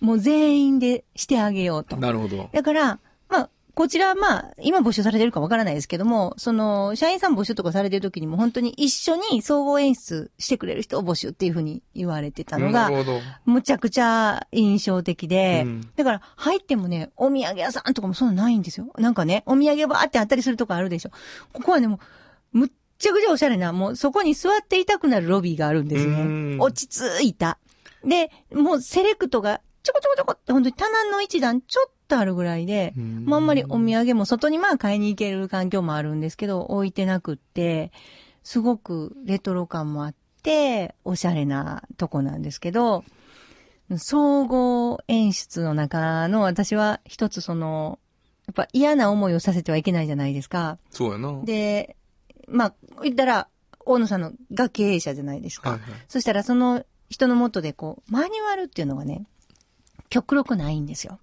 [0.00, 1.96] もう全員でしてあげようと。
[1.96, 2.50] なるほど。
[2.52, 3.00] だから、まあ、
[3.76, 12.90] こちら、まあ、今募集されてるかわからないですけども、その、社員さん募集とかされてる時にも本当に一緒に総合演出してくれる人を募集っていうふうに言われてたのが。
[13.44, 18.86] むちゃくちゃ印象的で、うんだから入ってもね、お土産屋さんとかもそんなないんですよ。
[18.96, 21.10] なんかね、お土産ばーってあったりするとこあるでしょ。
[21.52, 22.00] ここはね、も
[22.54, 26.60] う、むっちゃくちゃおしゃれな、もうそこに座っていたくなるロビーがあるんですうねん。
[26.60, 27.58] 落ち着いた。
[28.06, 37.92] で、もうセレクトがちょこちょこちょこって本当に棚の一段ちょっとあるぐらいで、うんもうあんまりお土産も外にまあ買いに行ける環境もあるんですけど、置いてなくって、
[38.42, 43.04] すごくレトロ感もあって、おしゃれなとこなんですけど、
[43.98, 47.98] 総合演出の中の私は一つその、
[48.46, 50.78] やっぱ嫌な思いをさせてはいけないじゃないですか。
[50.90, 51.32] そうやな。
[51.32, 51.96] はいで、
[52.48, 53.48] まあ、言ったら、
[53.84, 55.70] 大野さんのが経営者じゃないですか。
[55.70, 55.80] はい。
[56.08, 59.26] そしたらその人のもとでこう、マニュアルっていうのがね、
[60.08, 61.18] 極力ないんですよ。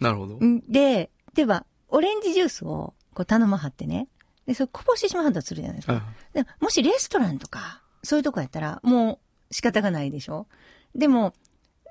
[0.00, 0.36] なるほど。
[0.36, 4.08] んで、例えば、オレンジジュースをこう頼まはってね、
[4.46, 5.94] で、それこぼしてしまうとするじゃないですか。
[5.94, 10.46] うんでもしレストランとか、そういうとこやったら、もう仕方がないでしょ
[10.94, 11.34] でも、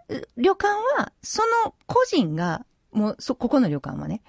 [0.09, 4.21] う旅館は、その個人が、もう、そ、ここの旅館はね、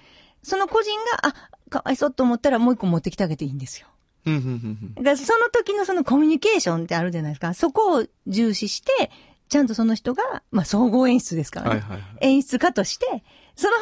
[0.43, 1.33] その個人が、あ、
[1.69, 3.87] かわいそうと思ったらもう一個持ってきてあげていいんですよ。
[4.25, 7.53] うんうんうんだからその時のそのコミュニケーションってあるじゃないですか。
[7.53, 9.09] そこを重視して、
[9.47, 11.75] ちゃんとその人が、まあ総合演出ですからね。
[11.75, 12.17] はいはいはい。
[12.21, 13.23] 演出家として、
[13.57, 13.73] その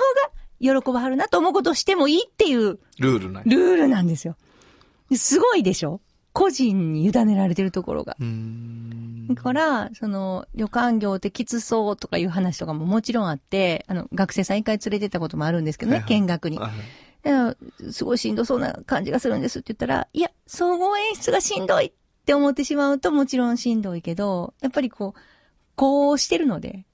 [0.71, 3.43] 方が喜ばはるなと思うことをしてもいいっていうルールない。
[3.45, 4.35] ルールなんですよ。
[5.15, 6.01] すごいでしょ？
[6.33, 8.17] 個人に委ねられてるところが。
[9.29, 16.59] だから、その、旅館業ってきつそうとかいう話とかももちろんあって、あの、学生さん一回連れてったこともあるんですけどね、はいはい見学に。
[17.91, 21.91] すごいしんどそうな感じがするんですって言ったら、いや、総合演出がしんどいっ
[22.25, 25.19] て思ってしまうともちろんしんどいけど、やっぱりこう、
[25.75, 26.85] こうしてるので、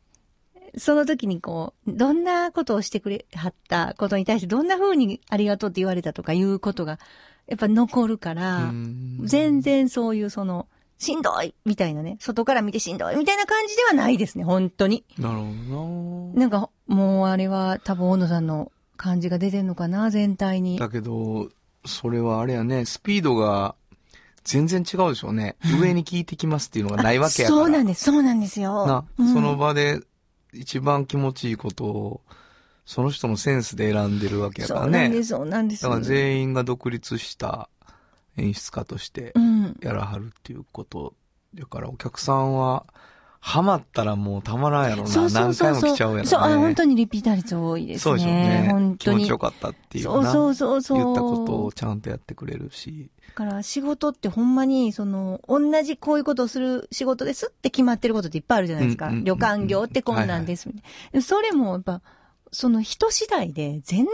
[0.77, 6.99] その時にこう、どんなことをしてくれはったことに対してどんな風にありがとうって言われたとかいうことが、
[7.47, 15.03] やっぱ残るから、うん全然そういうその、しんどいみたいなね、外から見てしんどいみたいな感じではないですね、本当に。
[15.17, 20.85] なるほどなんか、もうあれは多分大野さんの感じが出てんのかな、全体にな。。
[20.85, 21.49] だけど、
[21.85, 23.75] それはあれやね、スピードが
[24.43, 25.57] 全然違うでしょうね。
[25.81, 27.61] 上に聞いてきますっていうのがないわけやから。
[27.61, 28.85] そうなんです、そうなんですよ。
[28.87, 30.01] な、うんその場で
[30.53, 32.21] 一番気持ちいいことを、
[32.85, 34.87] その人のセンスで選んでるわけやからね。
[34.87, 35.83] そうなんです、そうなんです。
[35.83, 37.69] だから全員が独立した
[38.37, 39.77] 演出家としてうん。
[39.81, 41.13] やらはるっていうこと。
[41.53, 42.85] だからお客さんは、
[43.43, 45.07] ハマったらもうたまらんやろな。
[45.07, 45.95] そうそう何回もそうそう。
[45.95, 46.27] 来ちゃうやろね。
[46.27, 48.01] そう、あ本当にリピーター率多いですね。
[48.01, 48.67] そうでしょうね。
[48.69, 49.17] 本当に。
[49.17, 50.31] 気持ちよかったっていうな。
[50.31, 50.97] そうそうそうそう。
[50.99, 53.09] 言ったことをちゃんとやってくれるし。
[53.29, 59.07] だから仕事ってほんまに、その、同じこういうことをする仕事ですって決まってることっていっぱいあるじゃないですか。
[59.07, 61.19] うんうんうんうん旅館業ってこんなんですみたいな。
[61.19, 62.01] でそれもやっぱ、
[62.51, 64.07] その人次第で全然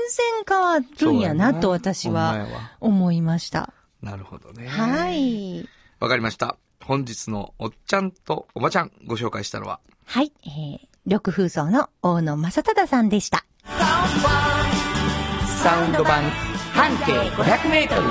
[0.47, 2.47] 変わるんやなと私は
[2.79, 3.73] 思いました。
[4.01, 4.67] なるほどね。
[4.67, 5.67] はい。
[5.99, 6.57] わかりました。
[6.87, 10.31] 本日のおっちゃんとおばちゃんご紹介したのは、はい。
[10.45, 13.45] えー、緑風荘の大野正忠さんでした。
[15.61, 16.23] サウンド版
[16.71, 18.03] 半径500メートル。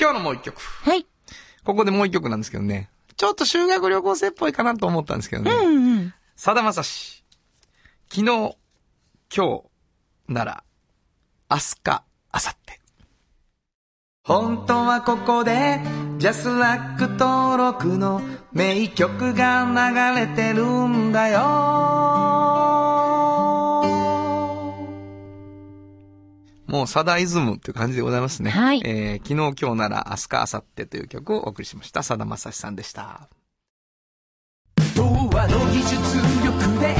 [0.00, 0.60] 今日のもう一曲。
[0.60, 1.06] はい。
[1.62, 2.90] ここでもう一曲なんですけどね。
[3.16, 5.52] ちょっと修学旅行生っぽいかなと思ったんですけどね。
[5.52, 6.14] うんうん。
[6.34, 7.24] さだまさし。
[8.10, 8.56] 昨日、
[9.32, 9.62] 今日、
[10.26, 10.64] なら、
[11.48, 12.02] 明日か、
[12.34, 12.85] 明後日。
[14.26, 15.80] 本当はここで、
[16.18, 18.20] ジャスラック登録の
[18.52, 21.38] 名曲が流れてるんだよ。
[26.66, 28.50] もうサダイズムっていう感じでございますね。
[28.50, 32.02] はいえー昨日今日なら明日か明後日という曲をお送りしました。
[32.02, 33.28] さだまさしさんでした。
[34.96, 35.94] 童話の技術
[36.44, 36.96] 力で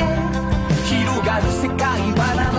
[0.84, 2.55] 広がる世界は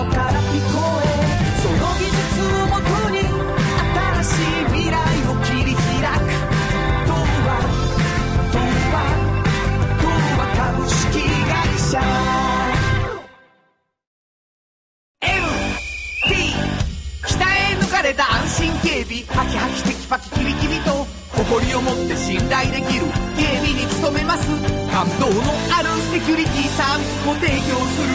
[18.67, 23.05] た安心警備ハキハキテキパキキビキビと誇りを持って信頼できる
[23.37, 24.47] 警備に努めます。
[24.91, 28.09] 感動のあるセキュリティサービスも提供する。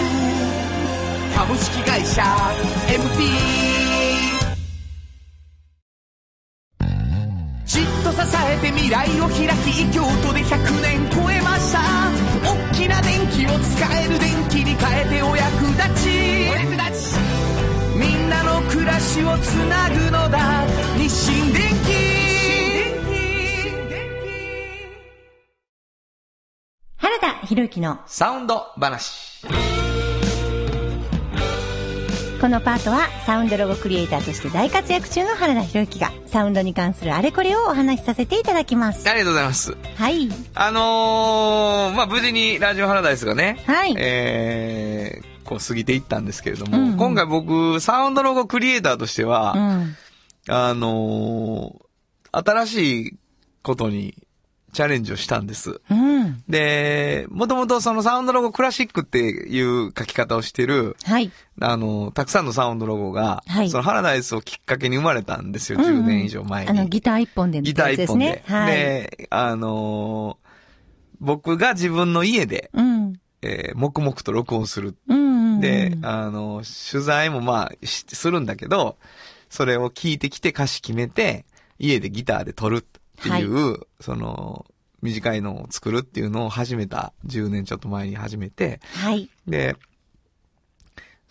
[1.34, 2.22] 株式会社
[2.88, 3.32] MT
[7.64, 11.80] じっと支えて未来を開き京都で100年超えました。
[12.44, 16.10] 大きな電気を使える電気に変えてお役立ち
[16.50, 17.31] お役立ち。
[18.02, 20.66] みんなの暮らしをつなぐのだ
[20.98, 22.22] 日清電気
[26.96, 29.46] 原田博之のサウンド話。
[32.40, 39.08] このパートはサウンドロゴクリエイターとして大活躍中の原田博之がサウンドに関するあれこれをお話しさせていただきます。
[39.08, 39.76] ありがとうございます。
[39.94, 40.28] はい。
[40.56, 49.96] あのー、まあ、無事にラジオハラダイスがね、はいえー、こう過ぎていったんですけれども、うんうん今回僕、サウンドロゴクリエイターとしては、うん。
[50.48, 53.18] あのー、新しい
[53.62, 54.14] ことに
[54.72, 55.80] チャレンジをしたんです。
[55.90, 56.42] うん。
[56.48, 61.30] で、もともとそのサウンドロゴクラシックっていう書き方をしてる、はい。
[61.60, 66.70] あの、たくさんのサウンドロゴが、はいそのハラダイスをきっかけに生まれたんですよ、うんうん10年以上前に。
[66.70, 68.42] あの、ギター一本でのギター一本で。
[68.46, 68.74] はい。
[68.74, 70.42] で、あのー
[71.20, 73.14] 僕が自分の家で、うん。
[73.42, 74.96] えー黙々と録音する。
[75.08, 75.31] うん。
[75.62, 78.98] で、あの、取材もまあ、しするんだけど、
[79.48, 81.44] それを聞いてきて歌詞決めて、
[81.78, 84.66] 家でギターで撮るっていう、その、
[85.02, 89.28] 短いのを作るっていうのを始めた、10年ちょっと前に始めて、はい。
[89.46, 89.76] で、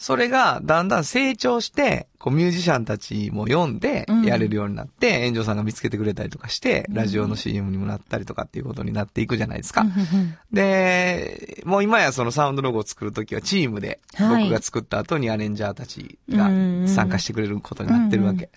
[0.02, 4.24] それがだんだん成長して、こうミュージシャンたちも読んでうん。
[4.24, 9.86] やれるようになって、炎上さんが見つけてくれたりとかして、ラジオの CM にもなったりとかっていうことになっていくじゃないですか。
[10.52, 14.45] で、もう今やそのサウンドロゴを作るときはチームで、はい。
[14.45, 18.49] 僕が作った後にアレンジャーたちがうん参加してくれることになってるわけ。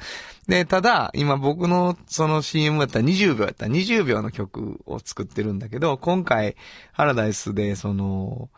[0.48, 6.56] で、ただ、今僕のその CM やったら20秒やったら20秒の曲を作ってるんだけど、今回、
[6.92, 8.48] ハラダイスでその、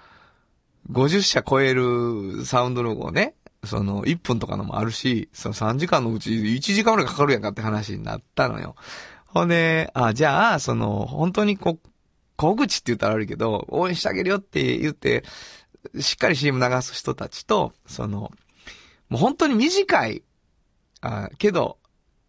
[0.91, 3.35] 50社超えるサウンドロゴをね、
[3.65, 8.77] その、1分とかのもあるし、その3時間のうち1時間ぐらいかかるやんかって話になったのよ。
[9.27, 11.79] ほんで、あ、じゃあ、その、本当にこ、
[12.37, 15.25] 小口って言ったら悪いけど、応援してあげるよって言って、
[16.01, 18.33] しっかり CM 流す人たちと、その、
[19.09, 20.23] もう本当に短い、
[21.01, 21.79] あけど、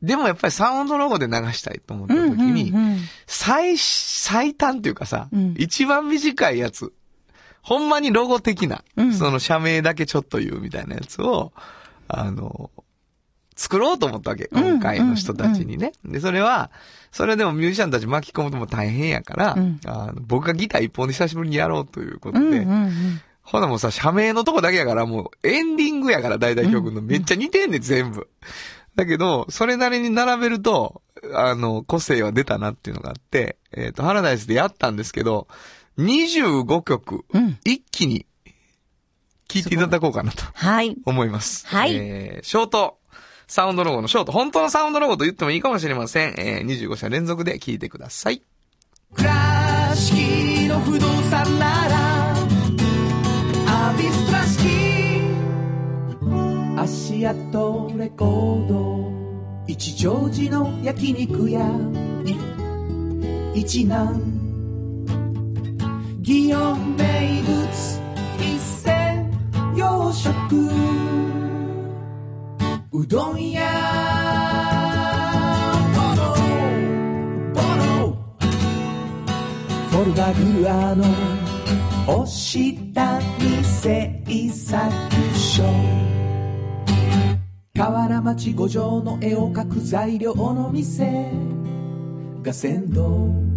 [0.01, 6.93] でもやっぱりサウンドロゴで流したいと思った時に、うんうんうん最、最短っていうかさ、うん一番短いやつ。
[7.61, 11.51] ほんまにロゴ的な、うんその社名だけちょっと言うみたいなやつを、
[12.07, 12.71] あの、
[13.55, 14.49] 作ろうと思ったわけ。
[14.51, 15.93] うん今回の人たちにね。
[16.05, 16.71] で、それは、
[17.11, 27.01] それでもミュージシャンたち巻き込むとも大変やから、うんあの僕がギター一本で久しぶりにやろうということで、うんうんうんほなもうさ、社名のとこだけやから、もうエンディングやから、大体曲の。
[27.01, 28.27] めっちゃ似てんねん、全部。
[28.97, 31.01] だけど、それなりに並べると、
[31.33, 35.47] あの、個性は出たなっていうのがあって、えっ、と、ハラダイスでやったんですけど、
[35.97, 38.25] 25曲、うん一気に、
[39.47, 40.95] 聴いていただこうかなとはい。
[41.05, 41.65] 思います。
[41.67, 42.97] はいえー、ショート、
[43.47, 46.35] サウンドロゴのショート、本当のサウンドロゴと言ってもいいかもしれません。
[46.37, 48.41] えー、25社連続で聴いてください。
[49.15, 49.31] 倉
[49.95, 52.35] 敷の不動産なら
[53.67, 55.21] アビス倉敷
[56.77, 59.07] 足跡レコード
[59.65, 61.61] 一乗寺の焼肉屋
[63.55, 64.46] 一南
[66.27, 67.55] 祇園名物
[68.37, 69.31] 一銭
[69.77, 70.29] 洋食
[72.91, 73.61] うどん屋
[75.95, 76.35] ボノ
[77.53, 78.17] ボノ
[79.89, 81.05] フォルダグアの
[82.13, 82.27] 押
[82.93, 84.21] 谷製
[84.51, 84.91] 作
[85.33, 85.63] 所
[87.73, 91.31] 河原町五条の絵を描く材料の店
[92.43, 93.56] が先導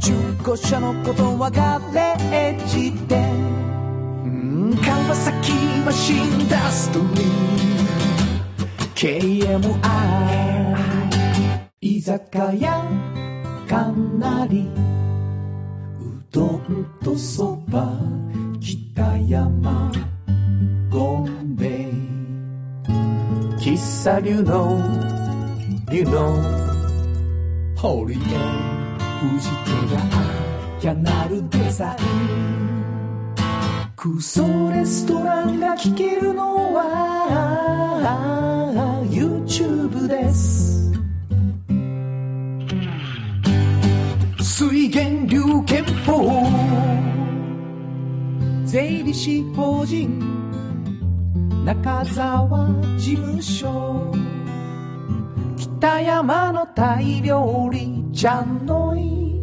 [0.00, 3.30] 中古車のことはガレージ店
[4.24, 5.52] うん川崎
[5.84, 7.08] マシンダストリー
[8.94, 9.58] KMI
[11.80, 12.82] 居酒屋
[13.68, 14.66] かなり。
[16.00, 17.92] うどんとそば
[18.60, 19.92] 北山
[20.90, 21.68] ゴンベイ。
[23.60, 24.78] 喫茶流の
[25.90, 26.36] 流の
[27.76, 28.16] ホリエ
[29.20, 30.00] 富士手が
[30.80, 33.34] キャナルデザイン
[33.96, 37.98] クソレストランが聞けるのは
[39.10, 40.92] YouTube です。
[44.40, 46.46] 水源流憲法。
[48.64, 50.20] 税理士法人
[51.64, 54.12] 中沢事務所。
[55.58, 59.34] 北山のタイ料理じゃんのい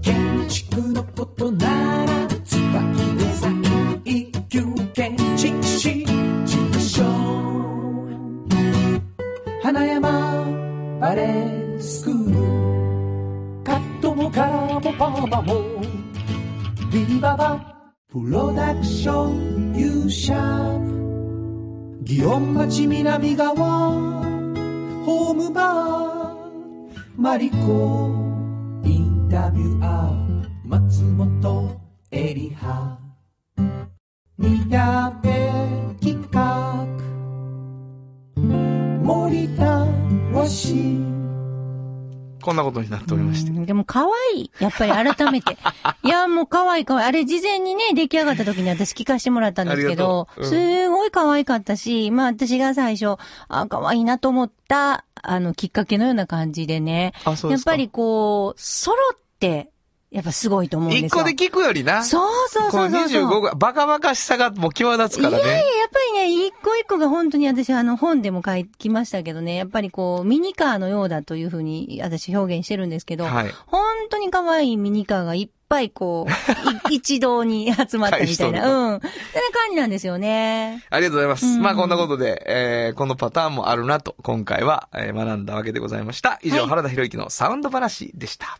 [0.00, 4.62] 建築のことなら椿デザイン一級
[4.94, 7.02] 建築士事務所
[9.62, 10.42] 花山
[11.02, 13.64] バレエスクール。
[13.64, 15.82] カットもカラーもパーマも
[16.92, 17.74] ビババ。
[18.08, 20.34] プロダクション勇者。
[22.04, 24.31] 祇園町南側。
[25.04, 28.08] ホームバーマリコ
[28.84, 31.80] インタビュアー松本
[32.12, 32.98] エリハ。
[34.38, 35.28] 宮部
[36.00, 36.86] 企画
[39.02, 39.86] 森田
[40.32, 41.11] 和紙
[42.42, 43.50] こんなことになっておりまして。
[43.50, 44.50] うんでも可愛い。
[44.58, 45.56] やっぱり改めて。
[46.02, 47.06] いや、もう可愛い可愛い。
[47.06, 53.16] あれ事前にね、出来上がった時に私聞かせてもらったんですけど、ううんすごい可愛かったし、まあ私が最初、
[53.48, 57.12] あ、可愛いなと思った、あの、きっかけのような感じでね。
[57.24, 57.70] あ、そうですか。
[57.70, 59.71] やっぱりこう、ソロって、
[60.12, 61.06] やっぱすごいと思うんですよ。
[61.06, 62.04] 一個で聞くよりな。
[62.04, 63.40] そうそうこのそうそうそう。
[63.40, 65.44] 25が、バカバカしさがもう際立つからね。
[65.44, 73.54] いやいや、やっぱりね、一個一個が本当に私、あの、本でも書きましたけどね、やっぱりこう、ミニカーのようだというふうに、私表現してるんですけど、はい。
[73.66, 78.68] 本当に可愛いミニカーがいっぱいこう、 い一堂に集まったみたいな、うん。
[78.68, 80.84] そんな感じなんですよね。
[80.90, 81.46] ありがとうございます。
[81.46, 86.38] うんまあこんなことで、えー、このパターンもあるなと、今回は、えー学んだわけでございました。
[86.42, 88.58] 以上、はい原田博之のサウンド話でした。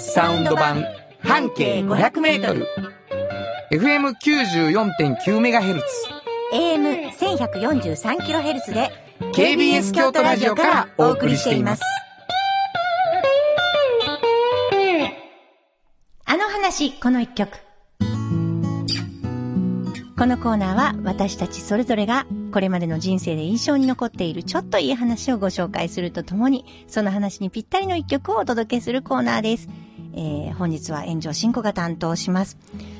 [0.00, 0.82] サウンド版
[1.22, 2.66] 半径500メートル
[3.70, 5.82] FM94.9MHz。
[6.54, 8.90] AM1143kHz で
[9.34, 11.82] KBS 京都ラジオからお送りしています。
[16.24, 17.58] あの話、この一曲。
[20.18, 29.68] このコーナーは私たちそれぞれがこれまでの人生で印象に残っているちょっといい話をご紹介するとともに、その話にぴったりの一曲をお届けするコーナーです。
[30.14, 32.58] えー、本日は炎上進行が担当します。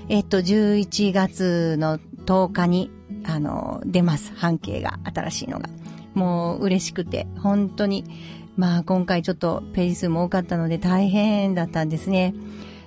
[0.09, 2.91] えっと、11月の10日に、
[3.25, 4.33] あの、出ます。
[4.37, 5.69] 半径が、新しいのが。
[6.15, 8.05] もう嬉しくて、本当に、
[8.57, 12.35] まあ今回ちょっとページ数も多かったので大変だったんですね。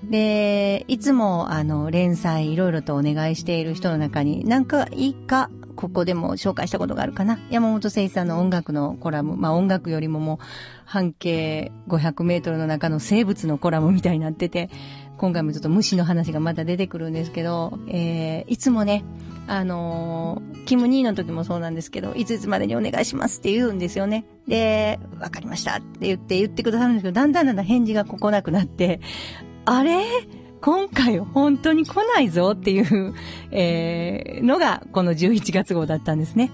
[0.04, 7.40] で、いつもあの連載いろいろとお願いしている人の中になんかいいか、ここでも紹介したことがあるかな？
[7.50, 9.36] 山本誠一さんの音楽のコラム。
[9.36, 10.38] まあ音楽よりももう
[10.86, 14.70] 半径500メートルの中の生物のコラムみたいになってて、
[15.18, 19.04] 今回もちょっと虫の話がまた出てくるんですけど、えー、いつもね、
[19.48, 24.26] あのー、キム兄の時もそうなんですけど、いついつまでにお願いしますって言うんですよね。
[24.48, 29.00] で、わかりましたって言って言ってくださるんですけど、だんだんだんだん返事がここなくなって、
[29.66, 30.04] あれ？
[30.64, 33.14] 今回本当に来ないぞっていう、
[33.52, 36.52] えー、のがこの11月号だったんですね。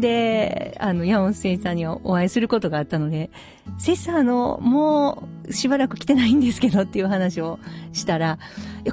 [0.00, 3.30] で、あの、山本誠一さんにお会いすることがあったので、
[3.78, 7.58] セッサーの、もう、しばらく来てないんですけどっていう話を
[7.92, 8.38] したら、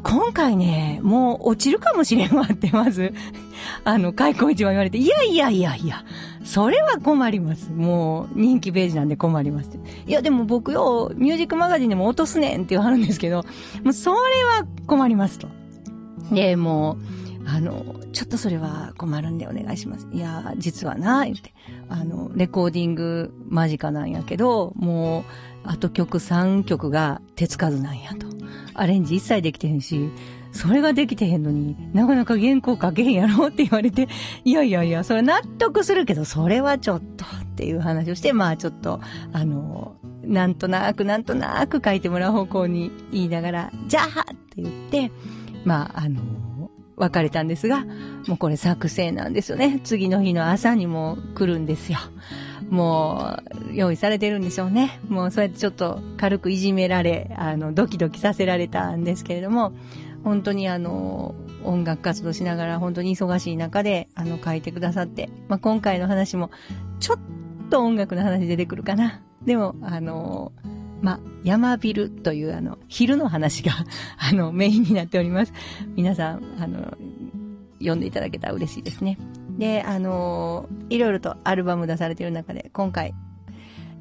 [0.03, 3.14] 今回ね、もう落ちるかもしれんわって、まず、
[3.84, 6.03] あの、開口一番言われて、いやいやいやいや、
[6.43, 7.72] それは困ります。
[7.72, 9.72] もう、人気ページなんで困ります。
[10.08, 13.43] いや、でも僕よ、ミュージックマガジンでも落とすねんって言わはるんですけど、
[13.84, 15.47] もうそれは困りますと。
[16.32, 20.08] で、もう、あの、ちょっとそれは困るんでお願いします。
[20.12, 21.54] いや、実はな、言って。
[21.89, 25.24] あの、レコーディング間近なんやけど、もう、
[25.64, 28.28] あと曲3曲が手つかずなんやと。
[28.74, 30.10] アレンジ一切できてへんし、
[30.52, 34.08] それができてへんのになかなか原稿書けへんやろって言われて、
[34.43, 39.02] いやいやいや、それ納得するけど、それはちょっとっていう話をして、まあちょっと、
[39.34, 45.12] あの、なんとなくなんとなく書いてもらう方向に言いながら、じゃあって言って、
[45.64, 46.22] まああの、
[46.98, 47.86] 別れたんですが、
[48.28, 49.80] もうこれ作成なんですよね。
[49.84, 52.00] 次の日の朝にも来るんですよ。
[52.70, 53.38] も
[53.70, 55.00] う、用意されてるんでしょうね。
[55.08, 59.74] もうそうやってちょっと軽くいじめられ、あの、ドキドキさせられたんですけれども、
[60.24, 66.50] 本当にあの、音楽活動しながら本当に忙しい中で、あの、書いてくださって、まあ、今回の話も、
[67.00, 67.20] ちょっ
[67.70, 69.22] と音楽の話出てくるかな。
[69.46, 70.52] でも、あの、
[71.02, 73.72] ま、山ビルというあの、昼の話が、
[74.18, 75.54] あの、メインになっております。
[75.96, 76.98] 皆さん、あの、
[77.80, 79.18] 読んでいただけたら嬉しいですね。
[79.58, 83.14] で、あの、いろいろとアルバム出されてる中で、今回、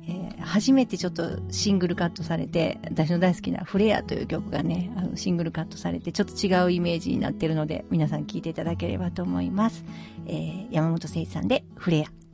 [0.06, 9.84] えー初めてちょっとシングルカットされて、私の大好きなフレアという曲がね、あのシングルカットされて、ちょっと違うイメージになってるので、皆さん聴いていただければと思います。
[10.26, 12.24] えー山本誠一さんで、フレア。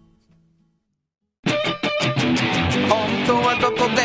[2.89, 4.01] 本当はどこで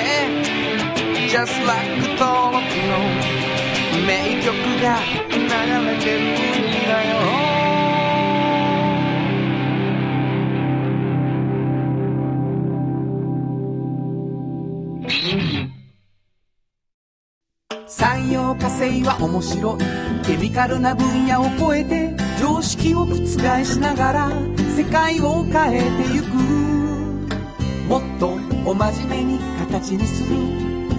[1.29, 2.97] ？Just like 登録の
[4.07, 4.09] 名
[4.43, 4.85] 曲が
[5.31, 5.37] 流
[5.87, 6.33] れてるん
[6.87, 7.15] だよ。
[17.87, 19.79] 産業化成は面白い。
[20.25, 23.15] ケミカルな分野を超えて常識を覆
[23.63, 24.29] しながら
[24.75, 26.25] 世界を変えてゆく。
[27.87, 30.35] もっとお真面目に形にする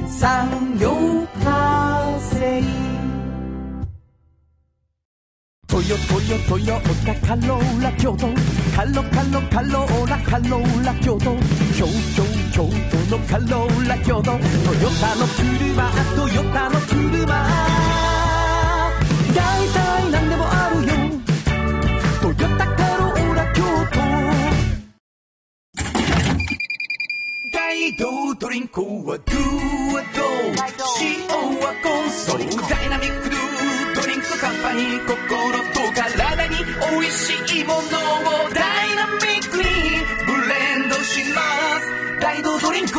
[0.08, 0.92] 産業
[1.42, 2.62] 化成。
[5.66, 8.28] トヨトヨトヨタカローラ京都
[8.74, 11.36] カロカロカローラカローラ京都
[11.76, 14.38] 京京京都のカローラ京都トヨ
[15.00, 17.26] タの車トヨタの車。
[19.34, 19.85] 大体
[27.76, 29.36] 大道ドリンクはドゥ
[29.92, 30.24] はド
[31.02, 31.28] 塩
[31.60, 33.40] はコンソーダイナミックドゥ
[34.00, 36.56] ドリンクカンパニー心と体に
[36.90, 37.82] 美味しいものを
[38.54, 39.64] ダイナミックに
[40.24, 41.42] ブレンドしま
[41.80, 42.18] す。
[42.18, 42.98] 大道ドリンク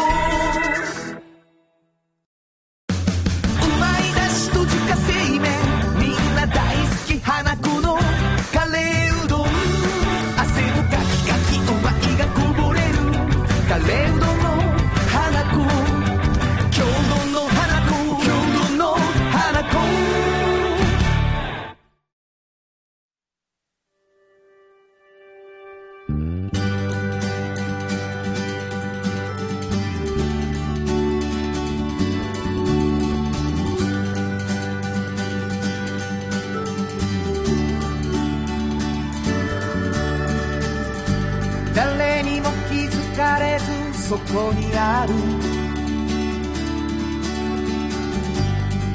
[44.17, 45.13] そこにある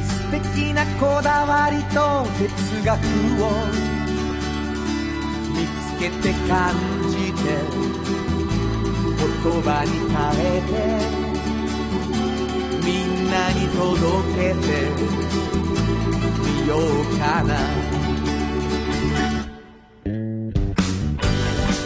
[0.02, 2.98] 素敵なこだわりと哲学
[3.44, 3.46] を
[5.52, 6.74] 見つけて感
[7.10, 7.40] じて
[9.06, 9.22] 言
[9.62, 10.72] 葉に変えて
[12.84, 13.80] みんなに届
[14.34, 14.66] けて
[16.40, 16.80] みよう
[17.18, 17.50] かな。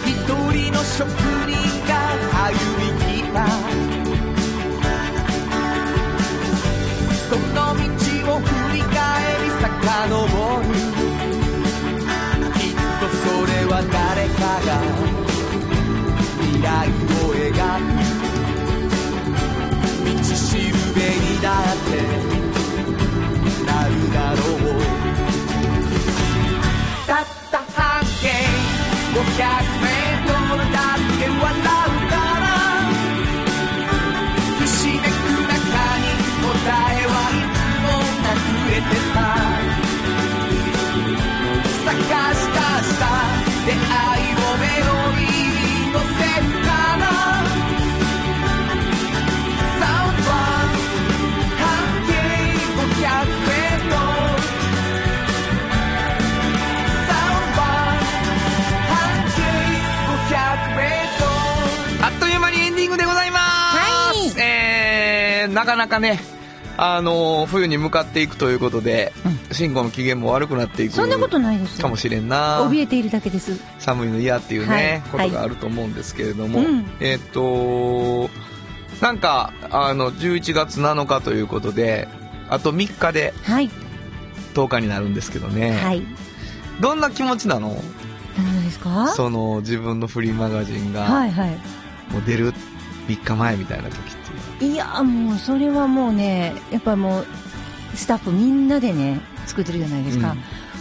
[0.06, 1.52] 一人の職人
[1.86, 1.92] が
[2.46, 2.56] 歩
[3.00, 3.05] み
[3.36, 3.48] から。
[7.28, 7.82] その道
[8.32, 8.94] を振り返
[9.44, 10.04] り遡
[10.60, 10.68] る。
[12.54, 14.68] きっとそれは誰かが
[16.40, 18.00] 未来を描く。
[20.04, 22.25] 道しるべにだって。
[65.66, 66.18] かなかね
[66.78, 69.12] あのー冬に向かっていくということで、
[69.50, 71.82] 慎吾の機嫌も悪くなっていくそんなことないですよ。
[71.82, 72.62] かもしれんな。
[72.68, 73.58] 怯えているだけです。
[73.78, 75.28] 寒いの嫌っていうね、はい。
[75.28, 76.86] ことがあると思うんですけれども、うん。
[77.00, 78.30] えーっと
[79.00, 82.08] なんかあの11月7日ということで
[82.48, 83.70] あと3日ではい。
[84.54, 86.02] 10日になるんですけどね、はい。
[86.80, 87.74] どんな気持ちなの？
[88.36, 89.08] 何ですか？
[89.14, 91.50] その自分のフリーマガジンがはいはい。
[92.12, 92.52] もう出る
[93.08, 94.25] 3日前みたいな時って
[94.60, 97.26] いやもうそれはもうねやっぱりもう
[97.94, 100.34] スタッフみんなでね作ってるじゃないですか、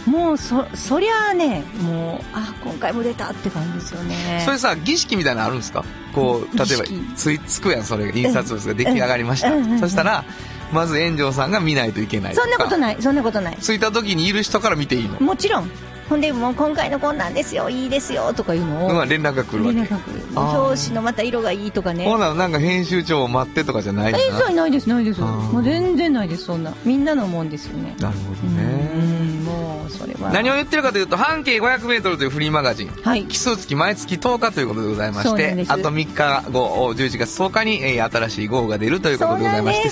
[0.06, 4.42] もうそそりゃあねもうあ今回も出たって感じですよね。
[4.44, 5.84] それさ儀式みたいなのあるんですか？
[6.14, 8.12] こう例えばついつくやんそれが。
[8.16, 9.64] 印刷物が出来上がりました、うん。
[9.64, 10.24] うんうんそしたら
[10.72, 13.56] まず炎上さんが見ないといけないそんなことないそんなことない。
[13.58, 15.70] 着いた時にいる人から見ていいの、もちろん
[16.08, 18.92] ほんでもう今回のこんなんですよいいですよとかいうのを。
[18.92, 19.76] まあ連絡が来るわけ。
[19.76, 22.04] 連絡が表紙のまた色がいいとかね。
[22.04, 25.20] ほななんか編集長を待ってとかじゃないえそうないですないです。
[25.20, 26.72] もう全然ないですそんな。
[26.84, 27.94] みんなのもんですよね。
[27.98, 30.30] なるほどうんねもうそれは。
[30.30, 32.88] 何を言ってるかというと半径 500m というフリーマガジン。
[33.02, 33.24] はい。
[33.24, 39.88] 奇数月毎月10日ということでございましてあと3日後11月10日に、えー新しい号が出るということでございまして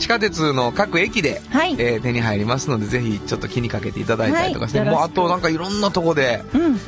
[0.00, 1.76] 地下鉄の各駅で、はい。
[1.78, 4.88] えー手に入りますのでぜひちょっと気にかけていただいたりとかして、はい。
[4.88, 6.80] もうあとなんかいろんなとこでうん。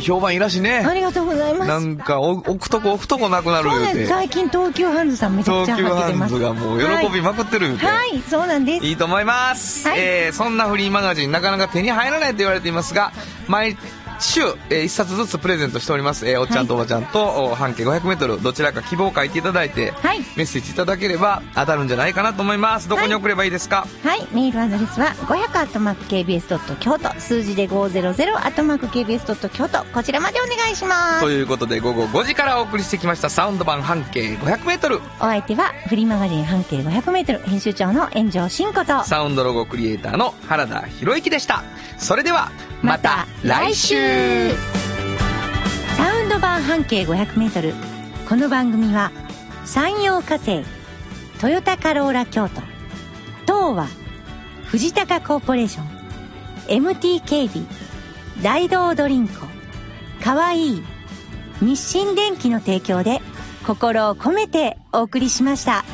[0.00, 0.84] 評判いいらしいね。
[0.86, 1.68] ありがとうございます。
[1.68, 8.86] なんかお置くとこ置くとこなくなるそう最近東急ハンズさんめちゃくちゃ東急ハンズがもう喜びまくってるはい、はい、そうなんです。
[8.86, 9.98] いいと思います、はい。
[10.00, 13.12] えーそんなフリーマガジンなかなか手に入らないと言われていますが
[13.48, 13.76] 毎
[14.24, 20.20] 週、えー一冊ずつプレゼントしております、えーおっちゃんとおばちゃんと、お半径 500m どちらか希望を書いていただいて、はい。
[20.36, 22.88] メッセージいただければ当たるんじゃないかなと思います。
[22.88, 27.20] どこに送ればいいですか、はい、メールアドレスは500 KBS 京都。
[27.20, 28.12] 数字で500
[28.88, 29.84] KBS 京都。
[29.92, 31.20] こちらまでお願いします。
[31.20, 39.04] ということで午後5時からお送りしてきましたサウンド版半径 500m お相手はフリーマガジン半径 500m 編集長の炎上真子と。
[39.04, 41.62] サウンドロゴクリエイターの原田博之でした。
[41.98, 42.50] それでは
[42.84, 44.56] また来週サ
[46.22, 47.72] ウンド版半径 500m
[48.28, 49.10] この番組は
[49.64, 50.62] 山陽火星
[51.40, 52.60] トヨタカローラ京都
[53.46, 53.88] 東和
[54.66, 57.66] 藤高コーポレーション MT 警備
[58.42, 59.34] 大道ドリンク
[60.22, 60.82] かわいい
[61.62, 63.22] 日清電機の提供で
[63.66, 65.86] 心を込めてお送りしました。